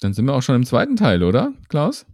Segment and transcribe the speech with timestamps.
[0.00, 2.06] Dann sind wir auch schon im zweiten Teil, oder, Klaus?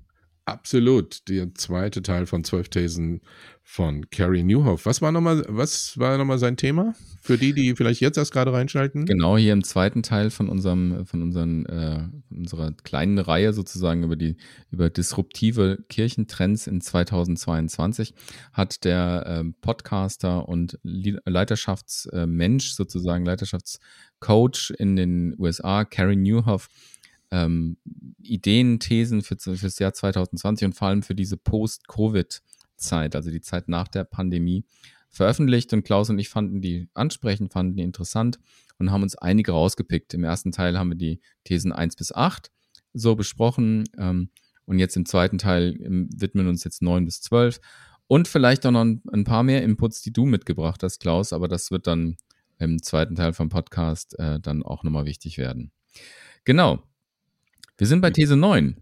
[0.46, 1.26] Absolut.
[1.28, 3.22] Der zweite Teil von Zwölf Thesen
[3.62, 4.84] von Carrie Newhoff.
[4.84, 6.94] Was war nochmal, was war nochmal sein Thema?
[7.22, 9.06] Für die, die vielleicht jetzt erst gerade reinschalten?
[9.06, 14.16] Genau, hier im zweiten Teil von unserem, von unseren, äh, unserer kleinen Reihe sozusagen über
[14.16, 14.36] die,
[14.70, 18.12] über disruptive Kirchentrends in 2022
[18.52, 26.68] hat der äh, Podcaster und Leiterschaftsmensch sozusagen, Leiterschaftscoach in den USA, Carrie Newhoff,
[27.34, 27.76] ähm,
[28.22, 33.40] Ideen, Thesen für, für das Jahr 2020 und vor allem für diese Post-Covid-Zeit, also die
[33.40, 34.64] Zeit nach der Pandemie,
[35.10, 35.72] veröffentlicht.
[35.72, 38.38] Und Klaus und ich fanden die ansprechend, fanden die interessant
[38.78, 40.14] und haben uns einige rausgepickt.
[40.14, 42.52] Im ersten Teil haben wir die Thesen 1 bis 8
[42.92, 43.84] so besprochen.
[43.98, 44.30] Ähm,
[44.64, 47.60] und jetzt im zweiten Teil ähm, widmen wir uns jetzt 9 bis 12.
[48.06, 51.48] Und vielleicht auch noch ein, ein, paar mehr Inputs, die du mitgebracht hast, Klaus, aber
[51.48, 52.16] das wird dann
[52.58, 55.72] im zweiten Teil vom Podcast äh, dann auch nochmal wichtig werden.
[56.44, 56.82] Genau.
[57.76, 58.76] Wir sind bei These 9.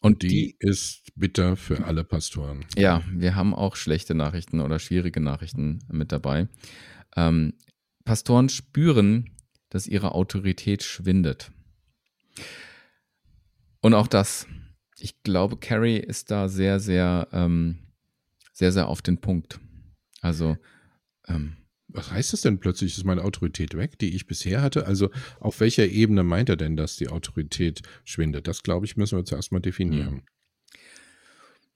[0.00, 2.66] Und die, die, ist bitter für alle Pastoren.
[2.76, 6.48] Ja, wir haben auch schlechte Nachrichten oder schwierige Nachrichten mit dabei.
[7.16, 7.54] Ähm,
[8.04, 9.30] Pastoren spüren,
[9.70, 11.52] dass ihre Autorität schwindet.
[13.80, 14.46] Und auch das,
[14.98, 17.78] ich glaube, Carrie ist da sehr, sehr, ähm,
[18.52, 19.58] sehr, sehr auf den Punkt.
[20.20, 20.58] Also,
[21.28, 21.56] ähm,
[21.88, 22.96] was heißt das denn plötzlich?
[22.96, 24.86] Ist meine Autorität weg, die ich bisher hatte?
[24.86, 28.48] Also auf welcher Ebene meint er denn, dass die Autorität schwindet?
[28.48, 30.22] Das, glaube ich, müssen wir zuerst mal definieren.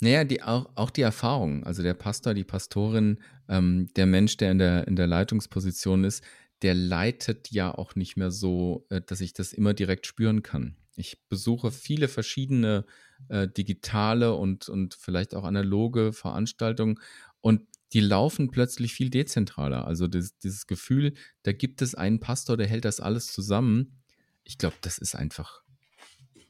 [0.01, 4.53] Naja, die, auch, auch die Erfahrung, also der Pastor, die Pastorin, ähm, der Mensch, der
[4.53, 6.23] in der, in der Leitungsposition ist,
[6.63, 10.77] der leitet ja auch nicht mehr so, äh, dass ich das immer direkt spüren kann.
[10.95, 12.85] Ich besuche viele verschiedene
[13.29, 17.01] äh, digitale und, und vielleicht auch analoge Veranstaltungen
[17.41, 19.87] und die laufen plötzlich viel dezentraler.
[19.87, 24.03] Also das, dieses Gefühl, da gibt es einen Pastor, der hält das alles zusammen.
[24.45, 25.63] Ich glaube, das ist einfach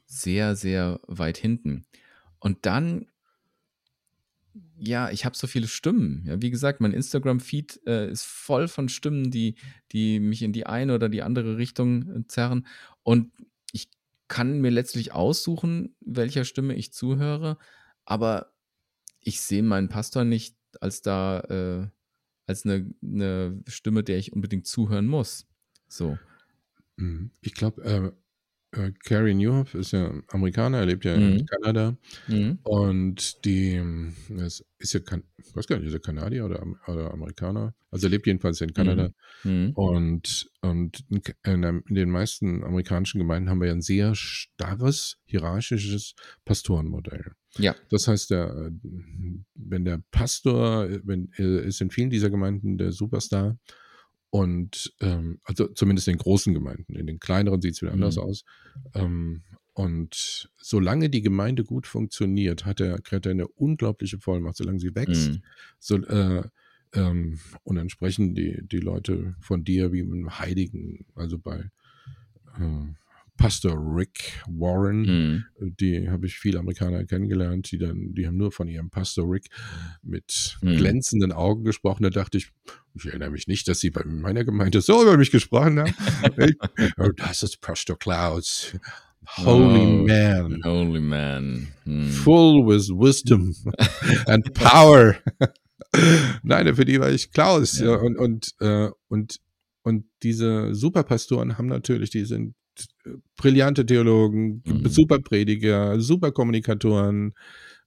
[0.05, 1.85] sehr, sehr weit hinten.
[2.39, 3.05] Und dann,
[4.77, 6.23] ja, ich habe so viele Stimmen.
[6.25, 9.55] Ja, wie gesagt, mein Instagram-Feed äh, ist voll von Stimmen, die,
[9.91, 12.65] die mich in die eine oder die andere Richtung äh, zerren.
[13.03, 13.31] Und
[13.71, 13.89] ich
[14.27, 17.57] kann mir letztlich aussuchen, welcher Stimme ich zuhöre,
[18.05, 18.53] aber
[19.21, 21.87] ich sehe meinen Pastor nicht als da, äh,
[22.45, 25.47] als eine, eine Stimme, der ich unbedingt zuhören muss.
[25.87, 26.17] So.
[26.97, 27.31] Mhm.
[27.41, 28.11] Ich glaube, äh,
[28.71, 31.39] äh, Carrie Newhoff ist ja Amerikaner, er lebt ja mhm.
[31.39, 31.97] in Kanada.
[32.27, 32.59] Mhm.
[32.63, 33.81] Und die,
[34.29, 34.99] das ist ja,
[35.37, 37.73] ich weiß gar nicht, ist er Kanadier oder, oder Amerikaner?
[37.89, 39.11] Also er lebt jedenfalls in Kanada.
[39.43, 39.51] Mhm.
[39.51, 39.71] mhm.
[39.73, 46.13] Und, und in, in, den meisten amerikanischen Gemeinden haben wir ja ein sehr starres, hierarchisches
[46.45, 47.33] Pastorenmodell.
[47.57, 47.75] Ja.
[47.89, 48.71] Das heißt, der,
[49.55, 53.57] wenn der Pastor, wenn, ist in vielen dieser Gemeinden der Superstar
[54.29, 58.21] und ähm, also zumindest in großen Gemeinden, in den kleineren sieht es wieder anders mhm.
[58.21, 58.43] aus.
[58.93, 59.43] Ähm,
[59.73, 64.93] und solange die Gemeinde gut funktioniert, hat er, kriegt er eine unglaubliche Vollmacht, solange sie
[64.93, 65.31] wächst.
[65.31, 65.41] Mhm.
[65.79, 66.43] So, äh,
[66.93, 71.69] ähm, und dann sprechen die, die Leute von dir wie einem Heiligen, also bei
[72.57, 72.93] äh,
[73.39, 75.45] Pastor Rick Warren, mhm.
[75.79, 79.47] die habe ich viele Amerikaner kennengelernt, die dann, die haben nur von ihrem Pastor Rick
[80.03, 80.75] mit mhm.
[80.75, 82.03] glänzenden Augen gesprochen.
[82.03, 82.49] Da dachte ich,
[82.95, 85.93] ich erinnere mich nicht, dass sie bei meiner Gemeinde so über mich gesprochen haben.
[86.97, 88.73] oh, das ist Pastor Klaus.
[89.37, 90.61] Holy oh, man.
[90.65, 91.67] Holy man.
[91.85, 92.09] Hm.
[92.09, 93.55] Full with wisdom
[94.27, 95.15] and power.
[96.43, 97.79] Nein, für die war ich Klaus.
[97.79, 97.95] Ja.
[97.95, 99.39] Und, und, äh, und,
[99.83, 102.53] und diese Superpastoren haben natürlich, die sind
[103.37, 104.87] brillante Theologen, mhm.
[104.87, 107.33] super Prediger, super Kommunikatoren,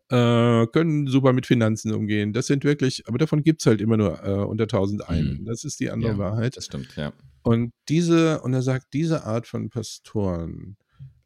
[0.09, 2.33] äh, können super mit Finanzen umgehen.
[2.33, 5.41] Das sind wirklich, aber davon gibt es halt immer nur äh, unter tausend einen.
[5.41, 5.45] Mhm.
[5.47, 6.57] Das ist die andere ja, Wahrheit.
[6.57, 7.13] Das stimmt, ja.
[7.43, 10.77] Und diese, und er sagt, diese Art von Pastoren,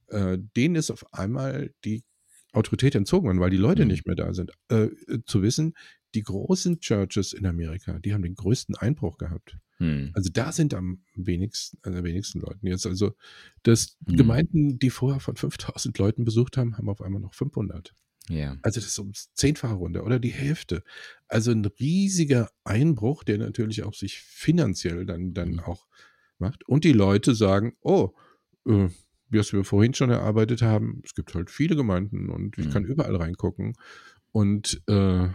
[0.08, 2.02] äh, denen ist auf einmal die
[2.52, 3.88] Autorität entzogen worden, weil die Leute mhm.
[3.88, 4.52] nicht mehr da sind.
[4.68, 4.88] Äh,
[5.26, 5.74] zu wissen,
[6.16, 9.58] die großen Churches in Amerika, die haben den größten Einbruch gehabt.
[9.78, 10.10] Hm.
[10.14, 12.86] Also da sind am wenigsten, am wenigsten Leuten jetzt.
[12.86, 13.14] Also
[13.62, 14.16] das hm.
[14.16, 17.94] Gemeinden, die vorher von 5000 Leuten besucht haben, haben auf einmal noch 500.
[18.28, 18.56] Ja.
[18.62, 20.82] Also das ist um zehnfache Runde oder die Hälfte.
[21.28, 25.60] Also ein riesiger Einbruch, der natürlich auch sich finanziell dann, dann hm.
[25.60, 25.86] auch
[26.38, 26.66] macht.
[26.66, 28.14] Und die Leute sagen, oh,
[28.66, 28.88] äh,
[29.28, 32.90] wie wir vorhin schon erarbeitet haben, es gibt halt viele Gemeinden und ich kann hm.
[32.90, 33.74] überall reingucken.
[34.36, 34.92] Und äh,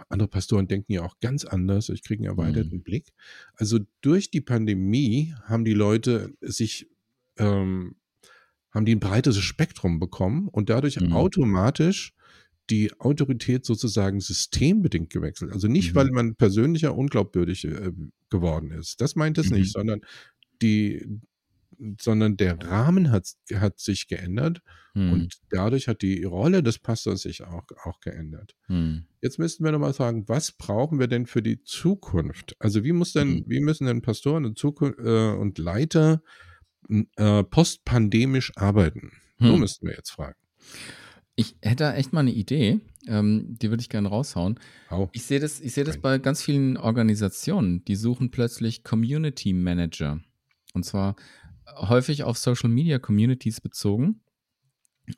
[0.10, 1.90] andere Pastoren denken ja auch ganz anders.
[1.90, 2.84] Ich kriege einen erweiterten mhm.
[2.84, 3.08] Blick.
[3.56, 6.88] Also durch die Pandemie haben die Leute sich,
[7.40, 7.96] ähm,
[8.70, 11.14] haben die ein breites Spektrum bekommen und dadurch mhm.
[11.14, 12.14] automatisch
[12.70, 15.52] die Autorität sozusagen systembedingt gewechselt.
[15.52, 15.96] Also nicht, mhm.
[15.96, 17.94] weil man persönlicher unglaubwürdig äh,
[18.30, 19.02] geworden ist.
[19.02, 19.80] Das meint es nicht, mhm.
[19.80, 20.02] sondern
[20.62, 21.08] die,
[22.00, 24.62] sondern der Rahmen hat, hat sich geändert
[24.94, 25.14] Hm.
[25.14, 28.56] und dadurch hat die Rolle des Pastors sich auch, auch geändert.
[28.68, 29.06] Hm.
[29.22, 32.56] Jetzt müssten wir nochmal fragen, was brauchen wir denn für die Zukunft?
[32.60, 33.44] Also wie muss denn, Mhm.
[33.48, 36.22] wie müssen denn Pastoren und, Zukunft, äh, und Leiter
[37.16, 39.12] äh, postpandemisch arbeiten?
[39.40, 39.60] So Hm.
[39.62, 40.36] müssten wir jetzt fragen.
[41.36, 44.60] Ich hätte da echt mal eine Idee, ähm, die würde ich gerne raushauen.
[44.90, 45.10] Hau.
[45.14, 50.20] Ich sehe das, ich sehe das bei ganz vielen Organisationen, die suchen plötzlich Community Manager.
[50.74, 51.16] Und zwar
[51.76, 54.22] häufig auf Social Media Communities bezogen,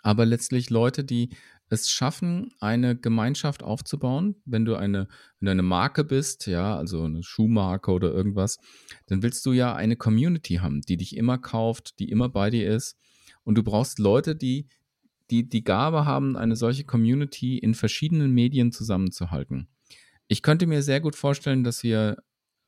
[0.01, 1.29] aber letztlich Leute, die
[1.69, 4.35] es schaffen, eine Gemeinschaft aufzubauen.
[4.45, 5.07] Wenn du eine,
[5.39, 8.57] wenn du eine Marke bist, ja, also eine Schuhmarke oder irgendwas,
[9.07, 12.69] dann willst du ja eine Community haben, die dich immer kauft, die immer bei dir
[12.73, 12.97] ist.
[13.43, 14.67] Und du brauchst Leute, die
[15.29, 19.67] die, die Gabe haben, eine solche Community in verschiedenen Medien zusammenzuhalten.
[20.27, 22.17] Ich könnte mir sehr gut vorstellen, dass wir,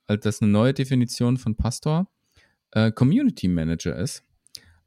[0.08, 2.08] äh, dass eine neue Definition von Pastor
[2.76, 4.24] äh, Community Manager ist.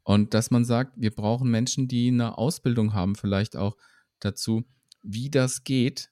[0.04, 3.76] Und dass man sagt, wir brauchen Menschen, die eine Ausbildung haben, vielleicht auch
[4.20, 4.64] dazu,
[5.02, 6.10] wie das geht,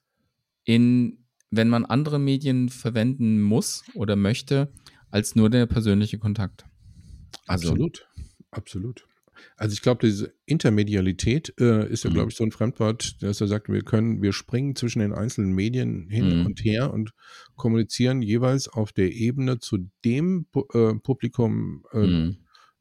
[0.65, 4.71] in, wenn man andere Medien verwenden muss oder möchte,
[5.09, 6.65] als nur der persönliche Kontakt.
[7.47, 8.07] Also, Absolut,
[8.51, 9.07] absolut.
[9.55, 12.13] Also ich glaube, diese Intermedialität äh, ist ja, Mhm.
[12.15, 15.51] glaube ich, so ein Fremdwort, dass er sagt, wir können, wir springen zwischen den einzelnen
[15.53, 16.45] Medien hin Mhm.
[16.45, 17.11] und her und
[17.55, 22.37] kommunizieren jeweils auf der Ebene zu dem äh, Publikum, äh, Mhm.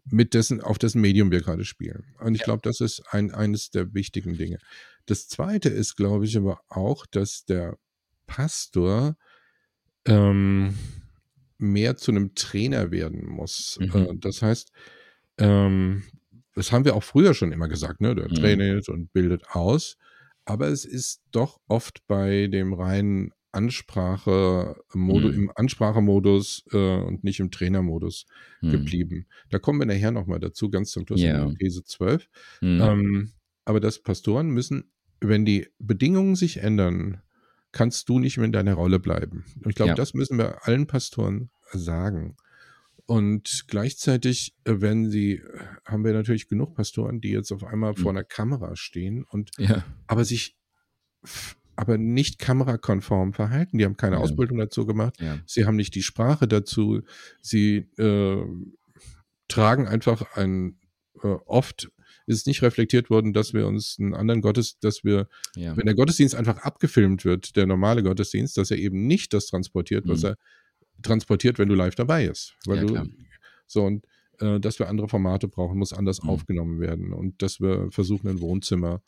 [0.08, 2.04] mit dessen, auf dessen Medium wir gerade spielen.
[2.20, 2.44] Und ich Ja.
[2.46, 4.58] glaube, das ist ein, eines der wichtigen Dinge.
[5.06, 7.76] Das zweite ist, glaube ich, aber auch, dass der
[8.26, 9.16] Pastor
[10.04, 10.74] ähm,
[11.58, 13.78] mehr zu einem Trainer werden muss.
[13.80, 13.90] Mhm.
[13.94, 14.70] Äh, das heißt,
[15.38, 16.02] ähm,
[16.56, 18.14] das haben wir auch früher schon immer gesagt, ne?
[18.16, 18.34] Der Mhm.
[18.34, 19.96] trainiert und bildet aus.
[20.44, 25.42] Aber es ist doch oft bei dem reinen Ansprache-Modus, Mhm.
[25.44, 28.26] im Ansprachemodus äh, und nicht im Trainermodus
[28.60, 28.70] Mhm.
[28.70, 29.26] geblieben.
[29.50, 31.42] Da kommen wir nachher nochmal dazu, ganz zum Schluss Ja.
[31.44, 32.28] in These 12.
[32.60, 32.80] Mhm.
[32.82, 33.32] Ähm,
[33.64, 37.22] aber dass Pastoren müssen, wenn die Bedingungen sich ändern,
[37.72, 39.44] kannst du nicht mehr in deiner Rolle bleiben.
[39.62, 39.94] Und ich glaube, Ja.
[39.94, 42.36] das müssen wir allen Pastoren sagen.
[43.06, 47.94] Und gleichzeitig, äh, wenn sie, äh, haben wir natürlich genug Pastoren, die jetzt auf einmal
[47.94, 48.18] vor Mhm.
[48.18, 49.84] einer Kamera stehen und Ja.
[50.06, 50.56] aber sich
[51.78, 53.76] aber nicht kamerakonform verhalten.
[53.78, 54.22] Die haben keine Ja.
[54.22, 55.20] Ausbildung dazu gemacht.
[55.20, 55.38] Ja.
[55.46, 57.02] Sie haben nicht die Sprache dazu.
[57.42, 58.44] Sie äh,
[59.48, 60.78] tragen einfach ein,
[61.22, 61.90] äh, oft
[62.26, 65.76] ist es nicht reflektiert worden, dass wir uns einen anderen Gottes, dass wir, Ja.
[65.76, 70.08] wenn der Gottesdienst einfach abgefilmt wird, der normale Gottesdienst, dass er eben nicht das transportiert,
[70.08, 70.28] was Mhm.
[70.30, 70.36] er
[71.02, 72.54] transportiert, wenn du live dabei ist.
[72.66, 73.06] Weil Ja, du, klar.
[73.66, 74.06] so und
[74.40, 76.28] äh, dass wir andere Formate brauchen, muss anders Mhm.
[76.28, 79.02] aufgenommen werden und dass wir versuchen, ein Wohnzimmer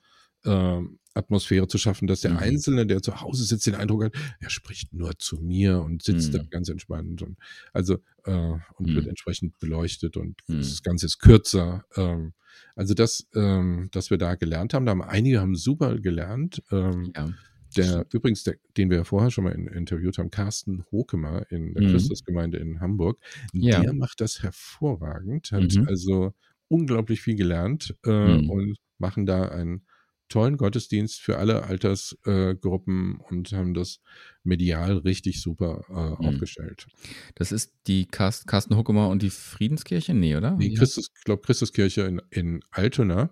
[0.45, 2.37] ähm, Atmosphäre zu schaffen, dass der Mhm.
[2.39, 6.33] Einzelne, der zu Hause sitzt, den Eindruck hat, er spricht nur zu mir und sitzt
[6.35, 6.51] da Mhm.
[6.51, 7.37] ganz entspannt und
[7.73, 7.95] also
[8.25, 8.31] äh,
[8.77, 9.11] und wird Mhm.
[9.11, 10.59] entsprechend beleuchtet und Mhm.
[10.61, 11.85] das Ganze ist kürzer.
[11.97, 12.35] Ähm,
[12.77, 16.63] also das, ähm, dass wir da gelernt haben, da haben einige haben super gelernt.
[16.71, 17.29] Ähm, Ja.
[17.77, 21.75] Der übrigens, der, den wir ja vorher schon mal in, interviewt haben, Carsten Hokemer in
[21.75, 21.89] der Mhm.
[21.89, 23.19] Christusgemeinde in Hamburg,
[23.53, 23.81] Ja.
[23.83, 25.87] der macht das hervorragend, hat Mhm.
[25.87, 26.33] also
[26.69, 28.51] unglaublich viel gelernt äh, Mhm.
[28.51, 29.87] und machen da einen
[30.29, 34.01] tollen Gottesdienst für alle Altersgruppen äh, und haben das
[34.45, 36.27] medial richtig super äh, Mhm.
[36.29, 36.87] aufgestellt.
[37.35, 40.13] Das ist die Karst Carsten Huckemer und die Friedenskirche?
[40.13, 40.57] Nee, oder?
[40.61, 43.23] Die Christus, ich glaube, Christuskirche in, in Altona.
[43.23, 43.31] Und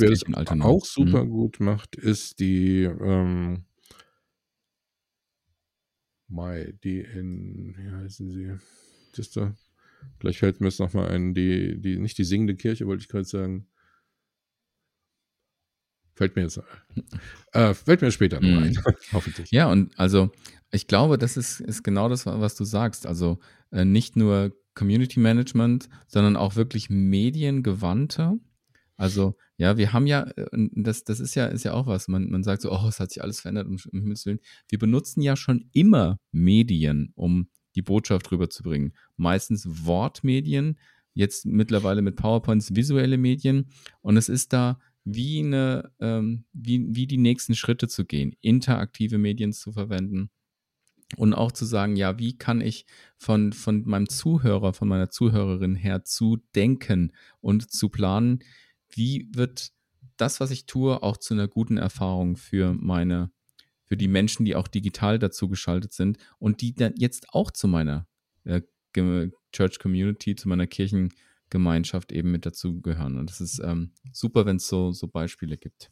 [0.00, 0.64] wer das Christuskirche in Altona.
[0.64, 1.30] auch super Mhm.
[1.30, 3.64] gut macht, ist die ähm,
[6.32, 8.52] Mai, die in, wie heißen sie?
[9.14, 9.54] Das da,
[10.18, 13.24] vielleicht fällt mir es nochmal ein, die, die, nicht die singende Kirche, wollte ich gerade
[13.24, 13.66] sagen.
[16.14, 16.60] Fällt mir jetzt,
[17.52, 18.58] äh, fällt mir später noch Mhm.
[18.58, 18.78] ein,
[19.12, 19.50] hoffentlich.
[19.50, 20.30] Ja, und also
[20.70, 23.06] ich glaube, das ist, ist genau das, was du sagst.
[23.06, 23.38] Also
[23.70, 28.38] äh, nicht nur Community Management, sondern auch wirklich mediengewandte.
[29.02, 32.06] Also ja, wir haben ja, äh, das, das ist ja, ist ja auch was.
[32.06, 34.38] Man, man sagt so, oh, es hat sich alles verändert, um, um Himmels Willen.
[34.68, 38.92] Wir benutzen ja schon immer Medien, um die Botschaft rüberzubringen.
[39.16, 40.78] Meistens Wortmedien,
[41.14, 43.70] jetzt mittlerweile mit PowerPoints visuelle Medien.
[44.02, 49.18] Und es ist da wie eine, ähm, wie, wie die nächsten Schritte zu gehen, interaktive
[49.18, 50.30] Medien zu verwenden
[51.16, 52.86] und auch zu sagen, ja, wie kann ich
[53.18, 58.44] von, von meinem Zuhörer, von meiner Zuhörerin her zu denken und zu planen,
[58.92, 59.72] wie wird
[60.16, 63.30] das, was ich tue, auch zu einer guten Erfahrung für meine,
[63.84, 67.68] für die Menschen, die auch digital dazu geschaltet sind und die dann jetzt auch zu
[67.68, 68.06] meiner
[68.44, 68.62] äh,
[69.52, 73.18] Church Community, zu meiner Kirchengemeinschaft eben mit dazu gehören.
[73.18, 75.90] Und das ist ähm, super, wenn es so, so Beispiele gibt.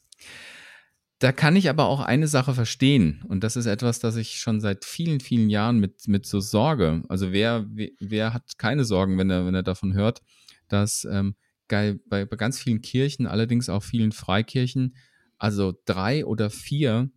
[1.19, 3.23] Da kann ich aber auch eine Sache verstehen.
[3.28, 7.02] Und das ist etwas, das ich schon seit vielen, vielen Jahren mit, mit so Sorge.
[7.09, 10.23] Also wer, wer, wer hat keine Sorgen, wenn er, wenn er davon hört,
[10.69, 11.35] dass ähm,
[11.71, 14.95] bei, bei ganz vielen Kirchen, allerdings auch vielen Freikirchen,
[15.39, 17.11] also drei oder vier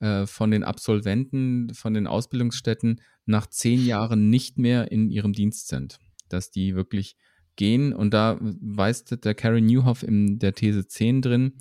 [0.00, 5.68] äh, von den Absolventen, von den Ausbildungsstätten nach zehn Jahren nicht mehr in ihrem Dienst
[5.68, 5.98] sind.
[6.28, 7.16] Dass die wirklich
[7.56, 11.52] gehen und da weist der Karen Newhoff in der These 10 drin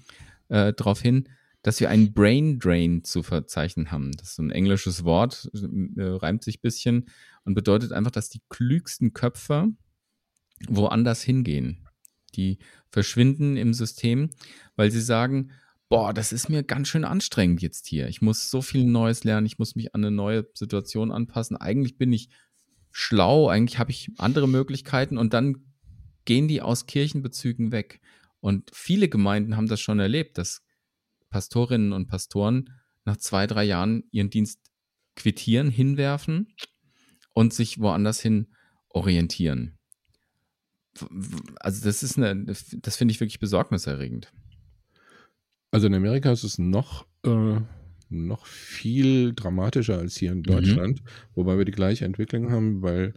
[0.48, 1.27] äh, darauf hin,
[1.62, 4.13] dass wir einen Brain Drain zu verzeichnen haben.
[4.13, 7.09] Das ist ein englisches Wort, äh, reimt sich ein bisschen
[7.43, 9.67] und bedeutet einfach, dass die klügsten Köpfe
[10.69, 11.88] woanders hingehen.
[12.31, 12.59] Die
[12.89, 14.29] verschwinden im System,
[14.75, 15.51] weil sie sagen,
[15.89, 18.07] boah, das ist mir ganz schön anstrengend jetzt hier.
[18.07, 21.57] Ich muss so viel Neues lernen, ich muss mich an eine neue Situation anpassen.
[21.57, 22.29] Eigentlich bin ich
[22.91, 25.65] schlau, eigentlich habe ich andere Möglichkeiten und dann
[26.25, 28.01] gehen die aus Kirchenbezügen weg.
[28.39, 30.62] Und viele Gemeinden haben das schon erlebt, dass
[31.29, 32.69] Pastorinnen und Pastoren
[33.03, 34.59] nach zwei, drei Jahren ihren Dienst
[35.15, 36.53] quittieren, hinwerfen
[37.33, 38.53] und sich woanders hin
[38.89, 39.78] orientieren.
[41.60, 44.31] Also das ist eine, das finde ich wirklich besorgniserregend.
[45.72, 47.58] Also in Amerika ist es noch, äh,
[48.10, 50.43] noch viel dramatischer als hier in mhm.
[50.43, 51.10] Deutschland, mhm.
[51.36, 53.13] wobei wir die gleiche Entwicklung haben, weil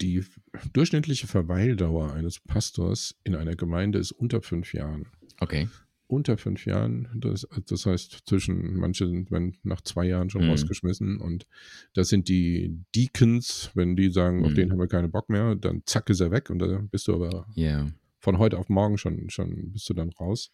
[0.00, 0.24] die
[0.72, 5.06] durchschnittliche Verweildauer eines Pastors in einer Gemeinde ist unter fünf Jahren.
[5.40, 5.68] Okay.
[6.08, 9.30] Unter fünf Jahren, das, das heißt zwischen, manche sind
[9.62, 10.50] nach zwei Jahren schon mhm.
[10.50, 11.46] rausgeschmissen und
[11.92, 14.44] das sind die Deacons, wenn die sagen, mhm.
[14.46, 17.08] auf den haben wir keine Bock mehr, dann zack ist er weg und da bist
[17.08, 17.92] du aber yeah.
[18.18, 20.50] von heute auf morgen schon, schon bist du dann raus.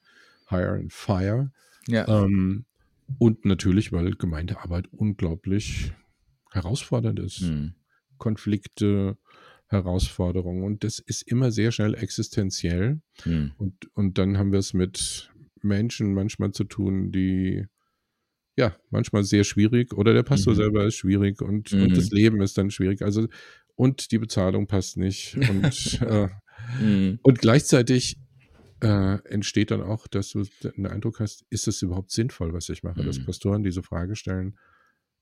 [0.48, 1.52] Hire and Fire.
[1.86, 2.06] Ja.
[2.08, 2.64] Ähm,
[3.18, 5.92] und natürlich, weil Gemeindearbeit unglaublich
[6.50, 7.42] herausfordernd ist.
[7.42, 7.74] Mhm.
[8.18, 9.18] Konflikte,
[9.66, 10.62] Herausforderungen.
[10.62, 13.00] Und das ist immer sehr schnell existenziell.
[13.24, 13.52] Mhm.
[13.58, 15.30] Und, und dann haben wir es mit
[15.64, 17.66] Menschen manchmal zu tun, die
[18.56, 20.58] ja, manchmal sehr schwierig oder der Pastor mhm.
[20.58, 21.82] selber ist schwierig und, mhm.
[21.82, 23.02] und das Leben ist dann schwierig.
[23.02, 23.26] Also,
[23.74, 25.36] und die Bezahlung passt nicht.
[25.36, 26.28] Und, äh,
[26.80, 27.18] mhm.
[27.22, 28.18] und gleichzeitig
[28.80, 32.82] äh, entsteht dann auch, dass du den Eindruck hast, ist es überhaupt sinnvoll, was ich
[32.82, 33.02] mache?
[33.02, 33.06] Mhm.
[33.06, 34.56] Dass Pastoren diese Frage stellen,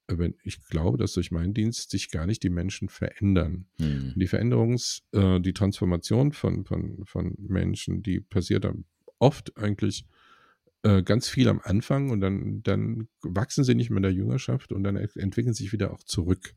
[0.09, 3.67] äh, wenn ich glaube, dass durch meinen Dienst sich gar nicht die Menschen verändern.
[3.79, 4.13] Mhm.
[4.17, 8.85] Die Veränderungs-, äh, die Transformation von, von, von Menschen, die passiert dann
[9.19, 10.05] oft eigentlich
[10.83, 14.73] äh, ganz viel am Anfang und dann, dann wachsen sie nicht mehr in der Jüngerschaft
[14.73, 16.55] und dann entwickeln sie sich wieder auch zurück.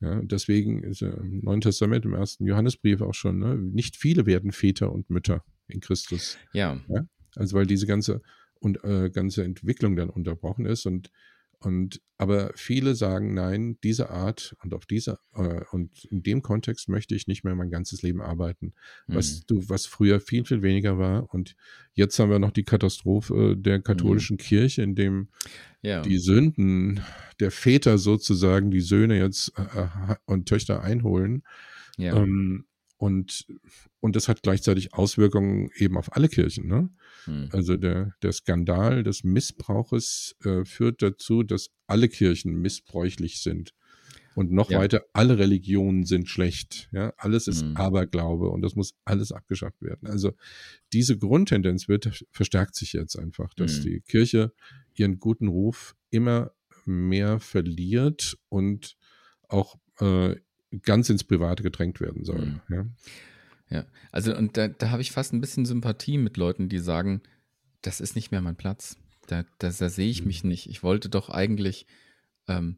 [0.00, 4.26] Ja, deswegen ist äh, im Neuen Testament, im ersten Johannesbrief auch schon, ne, nicht viele
[4.26, 6.36] werden Väter und Mütter in Christus.
[6.52, 6.80] Ja.
[6.88, 7.06] ja?
[7.36, 8.20] Also weil diese ganze
[8.60, 11.10] und äh, ganze Entwicklung dann unterbrochen ist und
[11.64, 16.88] und aber viele sagen nein, diese Art und auf diese äh, und in dem Kontext
[16.88, 18.74] möchte ich nicht mehr mein ganzes Leben arbeiten,
[19.06, 19.42] was mhm.
[19.48, 21.56] du was früher viel viel weniger war und
[21.94, 24.38] jetzt haben wir noch die Katastrophe der katholischen mhm.
[24.38, 25.28] Kirche, in dem
[25.82, 26.02] ja.
[26.02, 27.00] die Sünden
[27.40, 31.42] der Väter sozusagen die Söhne jetzt äh, äh und Töchter einholen.
[31.96, 32.16] Ja.
[32.16, 32.64] Ähm,
[32.96, 33.46] und,
[34.00, 36.66] und das hat gleichzeitig Auswirkungen eben auf alle Kirchen.
[36.66, 36.88] Ne?
[37.24, 37.48] Hm.
[37.52, 43.74] Also der, der Skandal des Missbrauches äh, führt dazu, dass alle Kirchen missbräuchlich sind.
[44.34, 44.80] Und noch ja.
[44.80, 46.88] weiter, alle Religionen sind schlecht.
[46.92, 47.12] Ja?
[47.16, 47.76] Alles ist hm.
[47.76, 50.08] Aberglaube und das muss alles abgeschafft werden.
[50.08, 50.32] Also
[50.92, 53.82] diese Grundtendenz wird, verstärkt sich jetzt einfach, dass hm.
[53.82, 54.52] die Kirche
[54.94, 56.50] ihren guten Ruf immer
[56.84, 58.96] mehr verliert und
[59.48, 60.36] auch äh,
[60.82, 62.46] ganz ins Private gedrängt werden soll.
[62.46, 62.60] Mhm.
[62.68, 62.86] Ja?
[63.74, 67.22] Ja, also und da, da habe ich fast ein bisschen Sympathie mit Leuten, die sagen,
[67.82, 68.96] das ist nicht mehr mein Platz.
[69.26, 70.28] Da, da, da sehe ich mhm.
[70.28, 70.68] mich nicht.
[70.70, 71.86] Ich wollte doch eigentlich
[72.46, 72.76] ähm,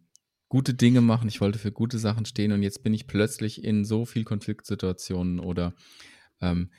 [0.48, 3.84] gute Dinge machen, ich wollte für gute Sachen stehen und jetzt bin ich plötzlich in
[3.84, 5.74] so viel Konfliktsituationen oder
[6.40, 6.70] ähm,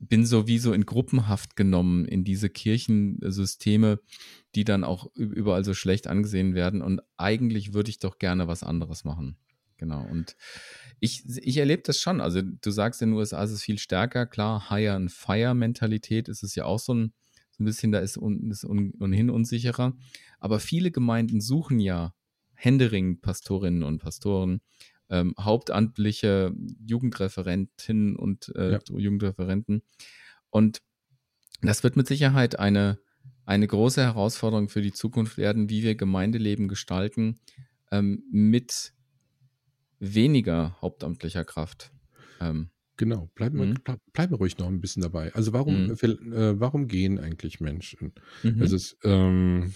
[0.00, 4.00] bin sowieso in Gruppenhaft genommen in diese Kirchensysteme,
[4.56, 6.82] die dann auch überall so schlecht angesehen werden.
[6.82, 9.36] Und eigentlich würde ich doch gerne was anderes machen.
[9.80, 10.06] Genau.
[10.06, 10.36] Und
[11.00, 12.20] ich, ich erlebe das schon.
[12.20, 14.26] Also du sagst, in den USA ist es viel stärker.
[14.26, 17.14] Klar, Hire and Fire Mentalität ist es ja auch so ein,
[17.50, 19.96] so ein bisschen, da ist, un, ist un, ohnehin unsicherer.
[20.38, 22.12] Aber viele Gemeinden suchen ja
[22.52, 24.60] händeringend Pastorinnen und Pastoren,
[25.08, 26.54] ähm, hauptamtliche
[26.86, 28.80] Jugendreferentinnen und äh, ja.
[28.94, 29.82] Jugendreferenten.
[30.50, 30.82] Und
[31.62, 32.98] das wird mit Sicherheit eine,
[33.46, 37.40] eine große Herausforderung für die Zukunft werden, wie wir Gemeindeleben gestalten,
[37.90, 38.92] ähm, mit
[40.00, 41.92] weniger hauptamtlicher Kraft.
[42.40, 43.74] Ähm, genau, bleib, mhm.
[44.12, 45.32] bleib, ruhig noch ein bisschen dabei.
[45.34, 46.32] Also warum, mhm.
[46.32, 48.12] äh, warum gehen eigentlich Menschen?
[48.42, 48.60] Mhm.
[48.60, 49.72] Also es ähm,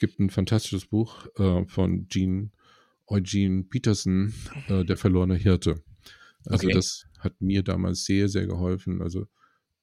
[0.00, 2.50] gibt ein fantastisches Buch äh, von Gene
[3.06, 4.32] Eugene Peterson,
[4.68, 5.82] äh, Der verlorene Hirte.
[6.46, 6.74] Also okay.
[6.74, 9.02] das hat mir damals sehr, sehr geholfen.
[9.02, 9.26] Also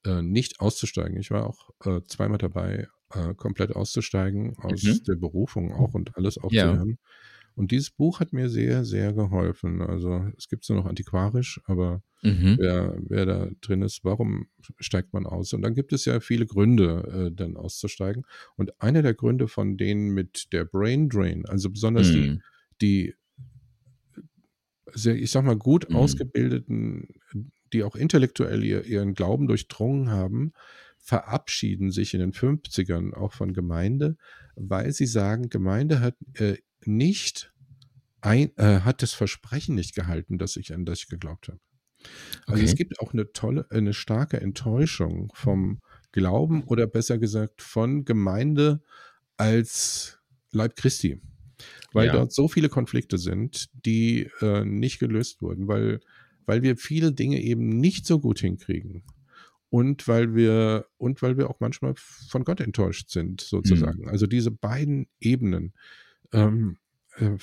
[0.06, 1.20] äh, nicht auszusteigen.
[1.20, 5.04] Ich war auch äh, zweimal dabei, äh, komplett auszusteigen aus mhm.
[5.04, 6.90] der Berufung auch und alles aufzuhören.
[6.90, 7.10] Ja
[7.60, 9.82] Und dieses Buch hat mir sehr, sehr geholfen.
[9.82, 12.56] Also es gibt es nur noch antiquarisch, aber Mhm.
[12.58, 14.48] wer, wer da drin ist, warum
[14.80, 15.52] steigt man aus?
[15.52, 18.24] Und dann gibt es ja viele Gründe, äh, dann auszusteigen.
[18.56, 22.42] Und einer der Gründe von denen mit der Brain Drain, also besonders die, Mhm.
[22.82, 23.14] die,
[24.94, 25.96] sehr, ich sag mal, gut Mhm.
[25.96, 27.08] ausgebildeten,
[27.74, 30.54] die auch intellektuell ihr, ihren Glauben durchdrungen haben,
[30.98, 34.16] verabschieden sich in den 50ern auch von Gemeinde,
[34.56, 36.56] weil sie sagen, Gemeinde hat äh,
[36.88, 37.54] nicht
[38.22, 41.60] ein, äh, hat das Versprechen nicht gehalten, dass ich an das ich geglaubt habe.
[42.48, 42.76] Also es Okay.
[42.76, 45.80] gibt auch eine tolle, eine starke Enttäuschung vom
[46.12, 48.82] Glauben oder besser gesagt von Gemeinde
[49.38, 50.20] als
[50.52, 51.22] Leib Christi,
[51.94, 52.12] weil Ja.
[52.12, 56.00] dort so viele Konflikte sind, die äh, nicht gelöst wurden, weil,
[56.46, 59.04] weil wir viele Dinge eben nicht so gut hinkriegen
[59.70, 64.08] und weil wir und weil wir auch manchmal von Gott enttäuscht sind, sozusagen.
[64.10, 65.74] Also diese beiden Ebenen.
[66.34, 66.78] Ähm,
[67.18, 67.38] äh,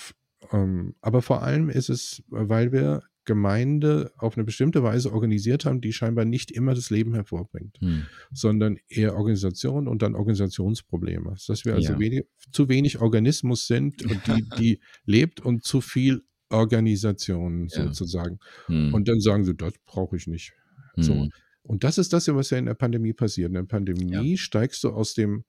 [0.52, 5.80] ähm, aber vor allem ist es, weil wir Gemeinde auf eine bestimmte Weise organisiert haben,
[5.80, 8.04] die scheinbar nicht immer das Leben hervorbringt, Hm.
[8.32, 11.34] sondern eher Organisation und dann Organisationsprobleme.
[11.46, 11.98] Dass wir also Ja.
[11.98, 17.84] wenig, zu wenig Organismus sind und die, die lebt und zu viel Organisation Ja.
[17.86, 18.38] sozusagen.
[18.66, 18.94] Hm.
[18.94, 20.52] Und dann sagen sie, das brauche ich nicht.
[20.96, 21.14] So.
[21.14, 21.30] Hm.
[21.64, 23.48] Und das ist das, was ja in der Pandemie passiert.
[23.48, 25.44] In der Pandemie steigst du aus dem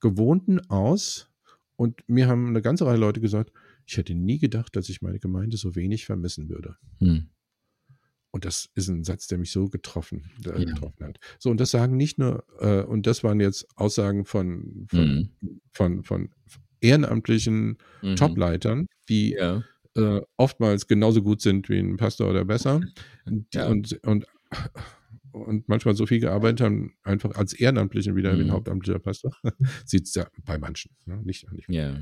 [0.00, 1.30] Gewohnten aus.
[1.76, 3.52] Und mir haben eine ganze Reihe Leute gesagt,
[3.86, 6.76] ich hätte nie gedacht, dass ich meine Gemeinde so wenig vermissen würde.
[6.98, 7.28] Hm.
[8.30, 10.64] Und das ist ein Satz, der mich so getroffen, äh, Ja.
[10.64, 11.18] getroffen hat.
[11.38, 15.30] So, und das sagen nicht nur, äh, und das waren jetzt Aussagen von, von,
[15.72, 16.30] von, von
[16.80, 18.16] ehrenamtlichen Mhm.
[18.16, 19.62] Topleitern, die Ja.
[19.96, 22.80] äh, oftmals genauso gut sind wie ein Pastor oder besser
[23.54, 23.68] Ja.
[23.68, 24.24] und, und,
[25.32, 28.52] und manchmal so viel gearbeitet haben, einfach als Ehrenamtlichen wieder wie ein Mhm.
[28.52, 29.32] hauptamtlicher Pastor.
[29.86, 31.20] Sieht es ja bei manchen, ne?
[31.24, 31.68] nicht, nicht.
[31.68, 32.00] Ja.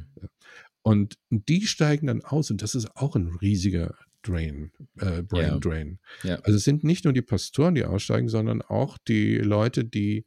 [0.82, 5.58] Und die steigen dann aus und das ist auch ein riesiger Drain, äh, Brain Ja.
[5.58, 5.98] Drain.
[6.22, 6.36] Ja.
[6.40, 10.26] Also es sind nicht nur die Pastoren, die aussteigen, sondern auch die Leute, die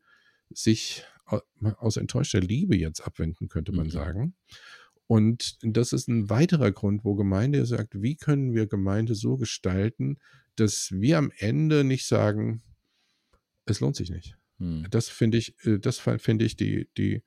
[0.50, 1.42] sich au-
[1.78, 3.92] aus enttäuschter Liebe jetzt abwenden, könnte man Mhm.
[3.92, 4.36] sagen.
[5.08, 10.18] Und das ist ein weiterer Grund, wo Gemeinde sagt, wie können wir Gemeinde so gestalten,
[10.56, 12.62] dass wir am Ende nicht sagen,
[13.66, 14.36] es lohnt sich nicht.
[14.60, 14.86] Hm.
[14.92, 17.24] Das finde ich, äh, das finde ich die, die,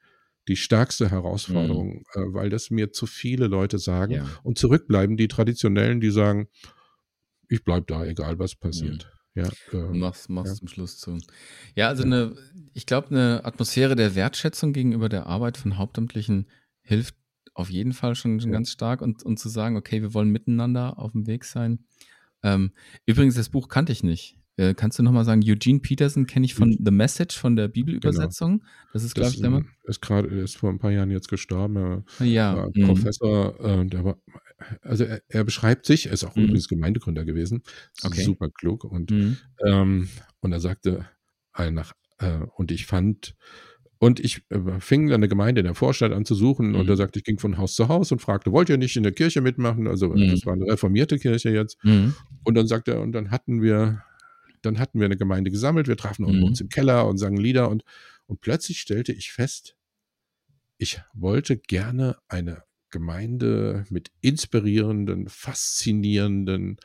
[0.48, 4.12] die stärkste Herausforderung, äh, weil das mir zu viele Leute sagen.
[4.12, 4.28] Ja.
[4.42, 6.48] Und zurückbleiben die Traditionellen, die sagen,
[7.48, 9.12] ich bleibe da, egal was passiert.
[9.34, 10.54] Ja, Und äh, mach's, mach's ja.
[10.56, 11.18] zum Schluss zu.
[11.74, 12.06] Ja, also Ja.
[12.06, 12.36] eine,
[12.72, 16.48] ich glaube, eine Atmosphäre der Wertschätzung gegenüber der Arbeit von Hauptamtlichen
[16.82, 17.14] hilft
[17.52, 18.56] auf jeden Fall schon, schon Ja.
[18.56, 21.84] ganz stark und, und zu sagen, okay, wir wollen miteinander auf dem Weg sein.
[22.42, 22.72] Ähm,
[23.04, 24.38] übrigens, das Buch kannte ich nicht.
[24.58, 28.64] Äh, kannst du nochmal sagen, Eugene Peterson kenne ich von The Message, von der Bibelübersetzung.
[28.94, 29.68] Das ist, glaube ich, der Mann.
[29.84, 31.76] ist gerade, ist vor ein paar Jahren jetzt gestorben.
[32.18, 32.56] Er Ja.
[32.56, 32.84] war mhm.
[32.86, 34.16] Professor, äh, der war,
[34.80, 36.44] also er, er beschreibt sich, er ist auch Mhm.
[36.44, 37.62] übrigens Gemeindegründer gewesen,
[38.02, 38.22] Okay.
[38.22, 39.36] super klug und Mhm.
[39.66, 40.08] Ähm,
[40.40, 41.06] und er sagte,
[41.70, 43.34] nach, äh, und ich fand,
[43.98, 46.88] und ich äh, fing dann eine Gemeinde in der Vorstadt an zu suchen und Mhm.
[46.90, 49.12] er sagte, ich ging von Haus zu Haus und fragte, wollt ihr nicht in der
[49.12, 49.86] Kirche mitmachen?
[49.86, 50.28] Also Mhm.
[50.30, 51.82] das war eine reformierte Kirche jetzt.
[51.84, 52.14] Mhm.
[52.44, 54.02] Und dann sagte er, und dann hatten wir,
[54.66, 56.42] dann hatten wir eine Gemeinde gesammelt, wir trafen Mhm.
[56.44, 57.84] uns im Keller und sangen Lieder und,
[58.26, 59.76] und plötzlich stellte ich fest,
[60.78, 66.76] ich wollte gerne eine Gemeinde mit inspirierenden, faszinierenden,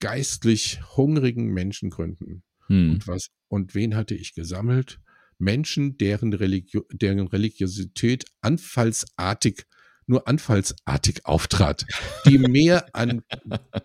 [0.00, 2.42] geistlich hungrigen Menschen gründen.
[2.68, 2.90] Mhm.
[2.92, 5.00] Und was, und wen hatte ich gesammelt?
[5.38, 9.64] Menschen, deren, Religio deren Religiosität anfallsartig,
[10.06, 11.84] nur anfallsartig auftrat,
[12.26, 13.22] die mehr an,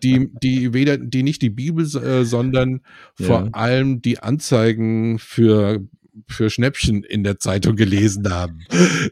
[0.02, 2.80] die, die weder, die nicht die Bibel, äh, sondern
[3.18, 3.26] Ja.
[3.26, 5.86] vor allem die Anzeigen für
[6.28, 8.60] für Schnäppchen in der Zeitung gelesen haben,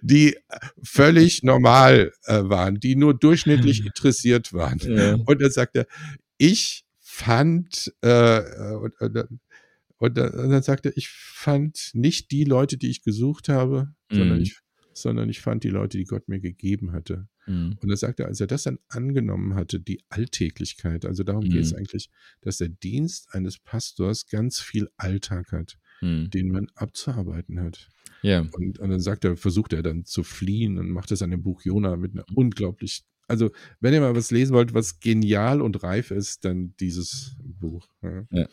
[0.03, 0.37] die
[0.83, 4.79] völlig normal äh, waren, die nur durchschnittlich interessiert waren.
[4.81, 5.15] Ja.
[5.15, 5.87] Und dann sagt er,
[6.37, 8.43] ich fand, äh,
[8.75, 9.41] und, und, dann-
[9.97, 13.89] und, dann, und dann sagt er, ich fand nicht die Leute, die ich gesucht habe,
[14.13, 14.43] sondern, Mhm.
[14.45, 14.59] ich,
[15.03, 17.29] sondern ich fand die Leute, die Gott mir gegeben hatte.
[17.47, 17.77] Mhm.
[17.81, 21.63] Und dann sagt er, als er das dann angenommen hatte, die Alltäglichkeit, also darum geht
[21.63, 21.79] es Mhm.
[21.79, 22.11] eigentlich,
[22.41, 26.31] dass der Dienst eines Pastors ganz viel Alltag hat, Mhm.
[26.31, 27.89] den man abzuarbeiten hat.
[28.23, 28.41] Ja.
[28.53, 31.43] Und, und dann sagt er, versucht er dann zu fliehen und macht das an dem
[31.43, 35.83] Buch Jona mit einer unglaublich, also wenn ihr mal was lesen wollt, was genial und
[35.83, 37.87] reif ist, dann dieses Buch.
[38.03, 38.47] Ja.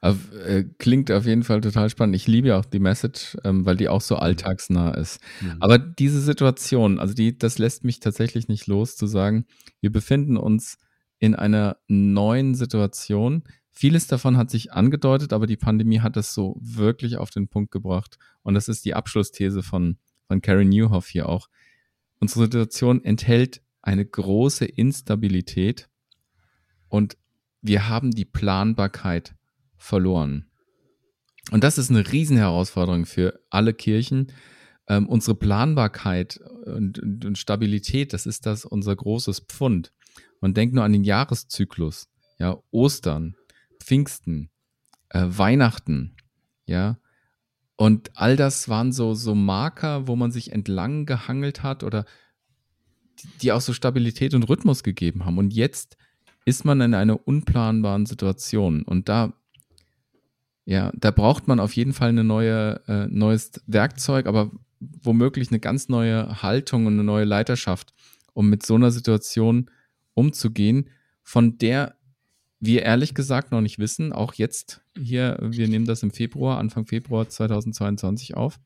[0.00, 2.16] Auf, äh, klingt auf jeden Fall total spannend.
[2.16, 5.20] Ich liebe ja auch die Message, ähm, weil die auch so alltagsnah ist.
[5.40, 5.56] Mhm.
[5.60, 9.46] Aber diese Situation, also die, das lässt mich tatsächlich nicht los zu sagen,
[9.80, 10.78] wir befinden uns
[11.18, 13.44] in einer neuen Situation.
[13.70, 17.72] Vieles davon hat sich angedeutet, aber die Pandemie hat das so wirklich auf den Punkt
[17.72, 18.18] gebracht.
[18.42, 21.48] Und das ist die Abschlussthese von, von Karen Newhoff hier auch.
[22.20, 25.88] Unsere Situation enthält eine große Instabilität
[26.88, 27.16] und
[27.64, 29.34] wir haben die Planbarkeit
[29.78, 30.50] verloren.
[31.50, 34.32] Und das ist eine Riesenherausforderung für alle Kirchen.
[34.86, 39.94] Ähm, unsere Planbarkeit und, und, und, Stabilität, das ist das unser großes Pfund.
[40.42, 43.34] Man denkt nur an den Jahreszyklus, ja, Ostern,
[43.80, 44.50] Pfingsten,
[45.08, 46.16] äh, Weihnachten,
[46.66, 46.98] ja.
[47.76, 52.04] Und all das waren so, so Marker, wo man sich entlang gehangelt hat oder
[53.20, 55.38] die, die auch so Stabilität und Rhythmus gegeben haben.
[55.38, 55.96] Und jetzt
[56.44, 58.82] ist man in einer unplanbaren Situation.
[58.82, 59.32] Und da,
[60.64, 65.60] ja, da braucht man auf jeden Fall ein neue, äh, neues Werkzeug, aber womöglich eine
[65.60, 67.94] ganz neue Haltung und eine neue Leiterschaft,
[68.34, 69.70] um mit so einer Situation
[70.14, 70.90] umzugehen,
[71.22, 71.96] von der
[72.60, 76.86] wir ehrlich gesagt noch nicht wissen, auch jetzt hier, wir nehmen das im Februar, Anfang
[76.86, 78.58] Februar 2022 auf,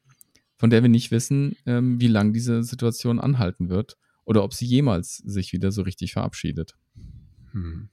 [0.57, 4.67] von der wir nicht wissen, ähm, wie lange diese Situation anhalten wird oder ob sie
[4.67, 6.77] jemals sich wieder so richtig verabschiedet.
[7.63, 7.89] Hm.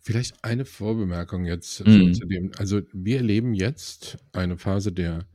[0.00, 2.12] Vielleicht eine Vorbemerkung jetzt mhm.
[2.14, 2.50] zu dem.
[2.58, 5.26] Also wir erleben jetzt eine Phase der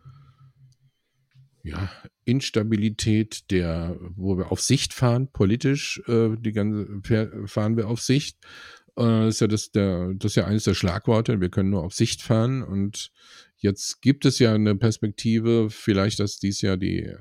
[1.63, 1.89] ja,
[2.25, 6.88] Instabilität, der, wo wir auf Sicht fahren, politisch, äh, die ganze
[7.45, 8.38] fahren wir auf Sicht.
[8.97, 11.39] Äh, ist ja das, der, das ist ja eines der Schlagworte.
[11.39, 13.12] Wir können nur auf Sicht fahren und
[13.60, 17.12] Jetzt gibt es ja eine Perspektive, vielleicht, dass dies Jahr die,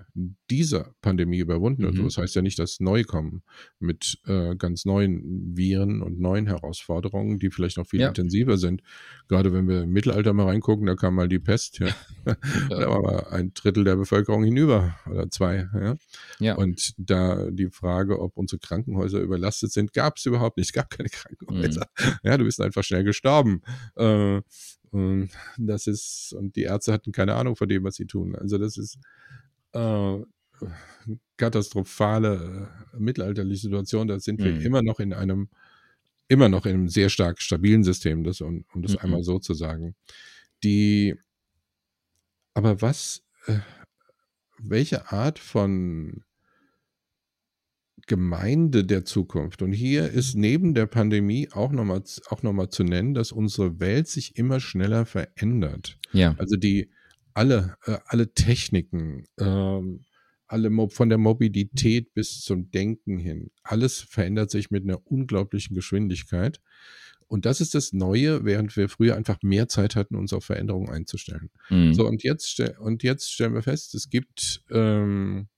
[0.51, 1.95] diese Pandemie überwunden wird.
[1.95, 2.05] Mhm.
[2.05, 3.43] Das heißt ja nicht, dass neu kommen
[3.79, 8.09] mit äh, ganz neuen Viren und neuen Herausforderungen, die vielleicht noch viel ja.
[8.09, 8.83] intensiver sind.
[9.29, 11.87] Gerade wenn wir im Mittelalter mal reingucken, da kam mal die Pest, ja.
[12.27, 12.37] ja.
[12.69, 15.69] da war mal ein Drittel der Bevölkerung hinüber oder zwei.
[15.75, 15.97] Ja.
[16.39, 16.55] ja.
[16.57, 20.67] Und da die Frage, ob unsere Krankenhäuser überlastet sind, gab es überhaupt nicht.
[20.67, 21.87] Es gab keine Krankenhäuser.
[21.99, 22.13] Mhm.
[22.25, 23.63] Ja, du bist einfach schnell gestorben.
[23.97, 24.43] Äh,
[24.97, 25.29] und
[25.59, 28.35] das ist, und die Ärzte hatten keine Ahnung von dem, was sie tun.
[28.35, 28.99] Also das ist
[29.73, 30.19] äh,
[31.37, 34.09] katastrophale äh, mittelalterliche Situation.
[34.09, 34.63] Da sind wir mhm.
[34.63, 35.51] immer noch in einem,
[36.29, 38.99] immer noch in einem sehr stark stabilen System, das, um, um das mhm.
[39.01, 39.95] einmal so zu sagen.
[40.65, 41.15] Die,
[42.55, 43.59] aber was, äh,
[44.59, 46.25] welche Art von
[48.07, 49.63] Gemeinde der Zukunft.
[49.63, 53.81] Und hier ist neben der Pandemie auch nochmal auch noch mal zu nennen, dass unsere
[53.81, 55.99] Welt sich immer schneller verändert.
[56.13, 56.35] Ja.
[56.39, 56.91] Also die
[57.35, 60.05] alle, äh, alle Techniken, ähm,
[60.47, 66.61] alle von der Mobilität bis zum Denken hin, alles verändert sich mit einer unglaublichen Geschwindigkeit.
[67.29, 70.91] Und das ist das Neue, während wir früher einfach mehr Zeit hatten, uns auf Veränderungen
[70.91, 71.51] einzustellen.
[71.71, 71.93] Mhm.
[71.93, 75.49] So, und jetzt, und jetzt stellen wir fest, es gibt ähm,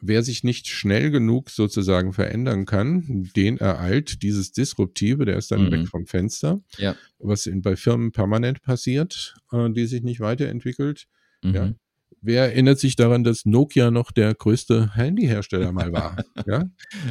[0.00, 5.66] wer sich nicht schnell genug sozusagen verändern kann, den ereilt dieses Disruptive, der ist dann
[5.66, 5.72] mhm.
[5.72, 6.94] weg vom Fenster, ja.
[7.18, 11.06] was in, bei Firmen permanent passiert, äh, die sich nicht weiterentwickelt.
[11.42, 11.54] Mhm.
[11.54, 11.72] Ja.
[12.20, 16.16] Wer erinnert sich daran, dass Nokia noch der größte Handyhersteller mal war?
[16.46, 16.64] ja?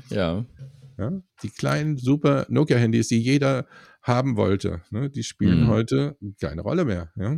[0.10, 0.46] ja.
[0.98, 1.12] Ja.
[1.44, 3.68] Die kleinen super Nokia-Handys, die jeder
[4.02, 5.68] haben wollte, ne, die spielen mhm.
[5.68, 7.12] heute keine Rolle mehr.
[7.16, 7.38] Ja?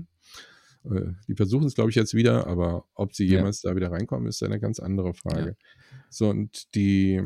[0.85, 3.69] Äh, die versuchen es, glaube ich, jetzt wieder, aber ob sie jemals ja.
[3.69, 5.55] da wieder reinkommen, ist eine ganz andere Frage.
[5.59, 5.99] Ja.
[6.09, 7.21] So, und die,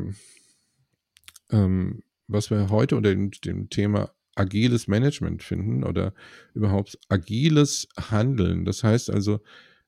[1.50, 6.12] ähm, was wir heute unter dem, dem Thema agiles Management finden oder
[6.54, 8.64] überhaupt agiles Handeln.
[8.64, 9.40] Das heißt also,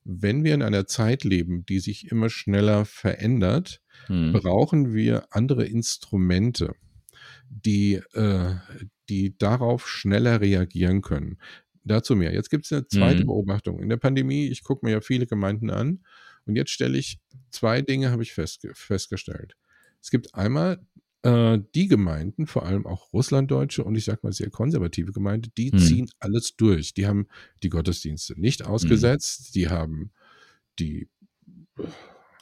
[0.03, 4.31] wenn wir in einer Zeit leben, die sich immer schneller verändert, hm.
[4.31, 6.73] brauchen wir andere Instrumente,
[7.49, 8.55] die, äh,
[9.09, 11.37] die darauf schneller reagieren können.
[11.87, 12.33] Dazu mehr.
[12.33, 13.27] Jetzt gibt es eine zweite mhm.
[13.27, 13.79] Beobachtung.
[13.79, 16.03] In der Pandemie, ich gucke mir ja viele Gemeinden an
[16.45, 17.19] und jetzt stelle ich
[17.51, 19.55] zwei Dinge, habe ich festge festgestellt.
[20.01, 20.85] Es gibt einmal
[21.23, 25.71] äh, die Gemeinden, vor allem auch Russlanddeutsche und ich sage mal sehr konservative Gemeinden, die
[25.71, 25.79] mhm.
[25.79, 26.93] ziehen alles durch.
[26.93, 27.27] Die haben
[27.63, 28.67] die Gottesdienste nicht mhm.
[28.67, 29.51] ausgesetzt, mhm.
[29.53, 30.11] die haben
[30.79, 31.09] die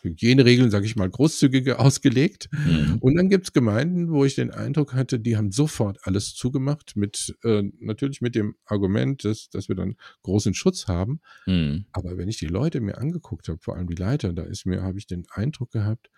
[0.05, 2.49] Hygieneregeln, sage ich mal, großzügiger ausgelegt.
[2.51, 2.97] Mhm.
[2.99, 6.95] Und dann gibt es Gemeinden, wo ich den Eindruck hatte, die haben sofort alles zugemacht,
[6.95, 11.19] mit äh, natürlich mit dem Argument, dass, dass wir dann großen Schutz haben.
[11.45, 11.85] Mhm.
[11.91, 14.81] Aber wenn ich die Leute mir angeguckt habe, vor allem die Leiter, da ist mir,
[14.81, 16.09] habe ich den Eindruck gehabt,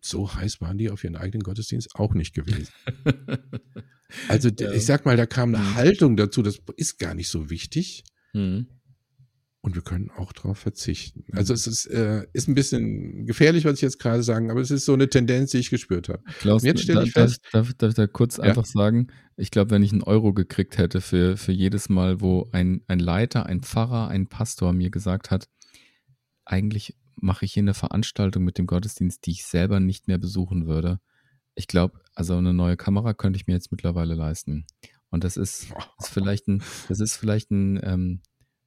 [0.00, 2.68] so heiß waren die auf ihren eigenen Gottesdienst auch nicht gewesen.
[4.28, 4.72] also ja.
[4.72, 5.74] ich sag mal, da kam eine mhm.
[5.74, 8.04] Haltung dazu, das ist gar nicht so wichtig.
[8.34, 8.66] Mhm
[9.64, 11.24] und wir können auch darauf verzichten.
[11.32, 14.70] Also es ist, äh, ist ein bisschen gefährlich, was ich jetzt gerade sagen, aber es
[14.70, 16.22] ist so eine Tendenz, die ich gespürt habe.
[16.40, 18.42] Klaus, jetzt stelle ich fest, darf, darf, darf ich da kurz ja?
[18.42, 19.06] einfach sagen,
[19.38, 22.98] ich glaube, wenn ich einen Euro gekriegt hätte für, für jedes Mal, wo ein, ein
[22.98, 25.48] Leiter, ein Pfarrer, ein Pastor mir gesagt hat,
[26.44, 30.66] eigentlich mache ich hier eine Veranstaltung mit dem Gottesdienst, die ich selber nicht mehr besuchen
[30.66, 31.00] würde.
[31.54, 34.66] Ich glaube, also eine neue Kamera könnte ich mir jetzt mittlerweile leisten.
[35.08, 38.20] Und das ist, ist vielleicht ein, das ist vielleicht ein, ähm,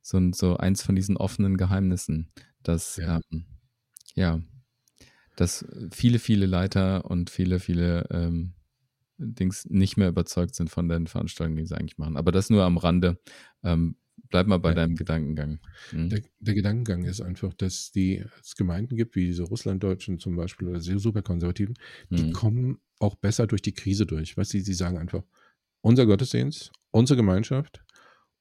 [0.07, 2.31] so, so eins von diesen offenen Geheimnissen,
[2.63, 3.45] dass, ja, ähm,
[4.15, 4.41] ja
[5.35, 8.53] dass viele, viele Leiter und viele, viele ähm,
[9.17, 12.15] Dings nicht mehr überzeugt sind von den Veranstaltungen, die sie eigentlich machen.
[12.15, 13.19] Aber das nur am Rande.
[13.63, 13.97] Ähm,
[14.29, 14.75] bleib mal bei ja.
[14.75, 15.59] deinem Gedankengang.
[15.91, 16.09] Mhm.
[16.09, 20.69] Der, der, Gedankengang ist einfach, dass die, es Gemeinden gibt, wie diese Russlanddeutschen zum Beispiel
[20.69, 21.75] oder sehr superkonservativen,
[22.09, 22.31] die mhm.
[22.31, 24.37] kommen auch besser durch die Krise durch.
[24.37, 25.23] Weißt du, sie sagen einfach,
[25.81, 27.83] unser Gottesdienst, unsere Gemeinschaft,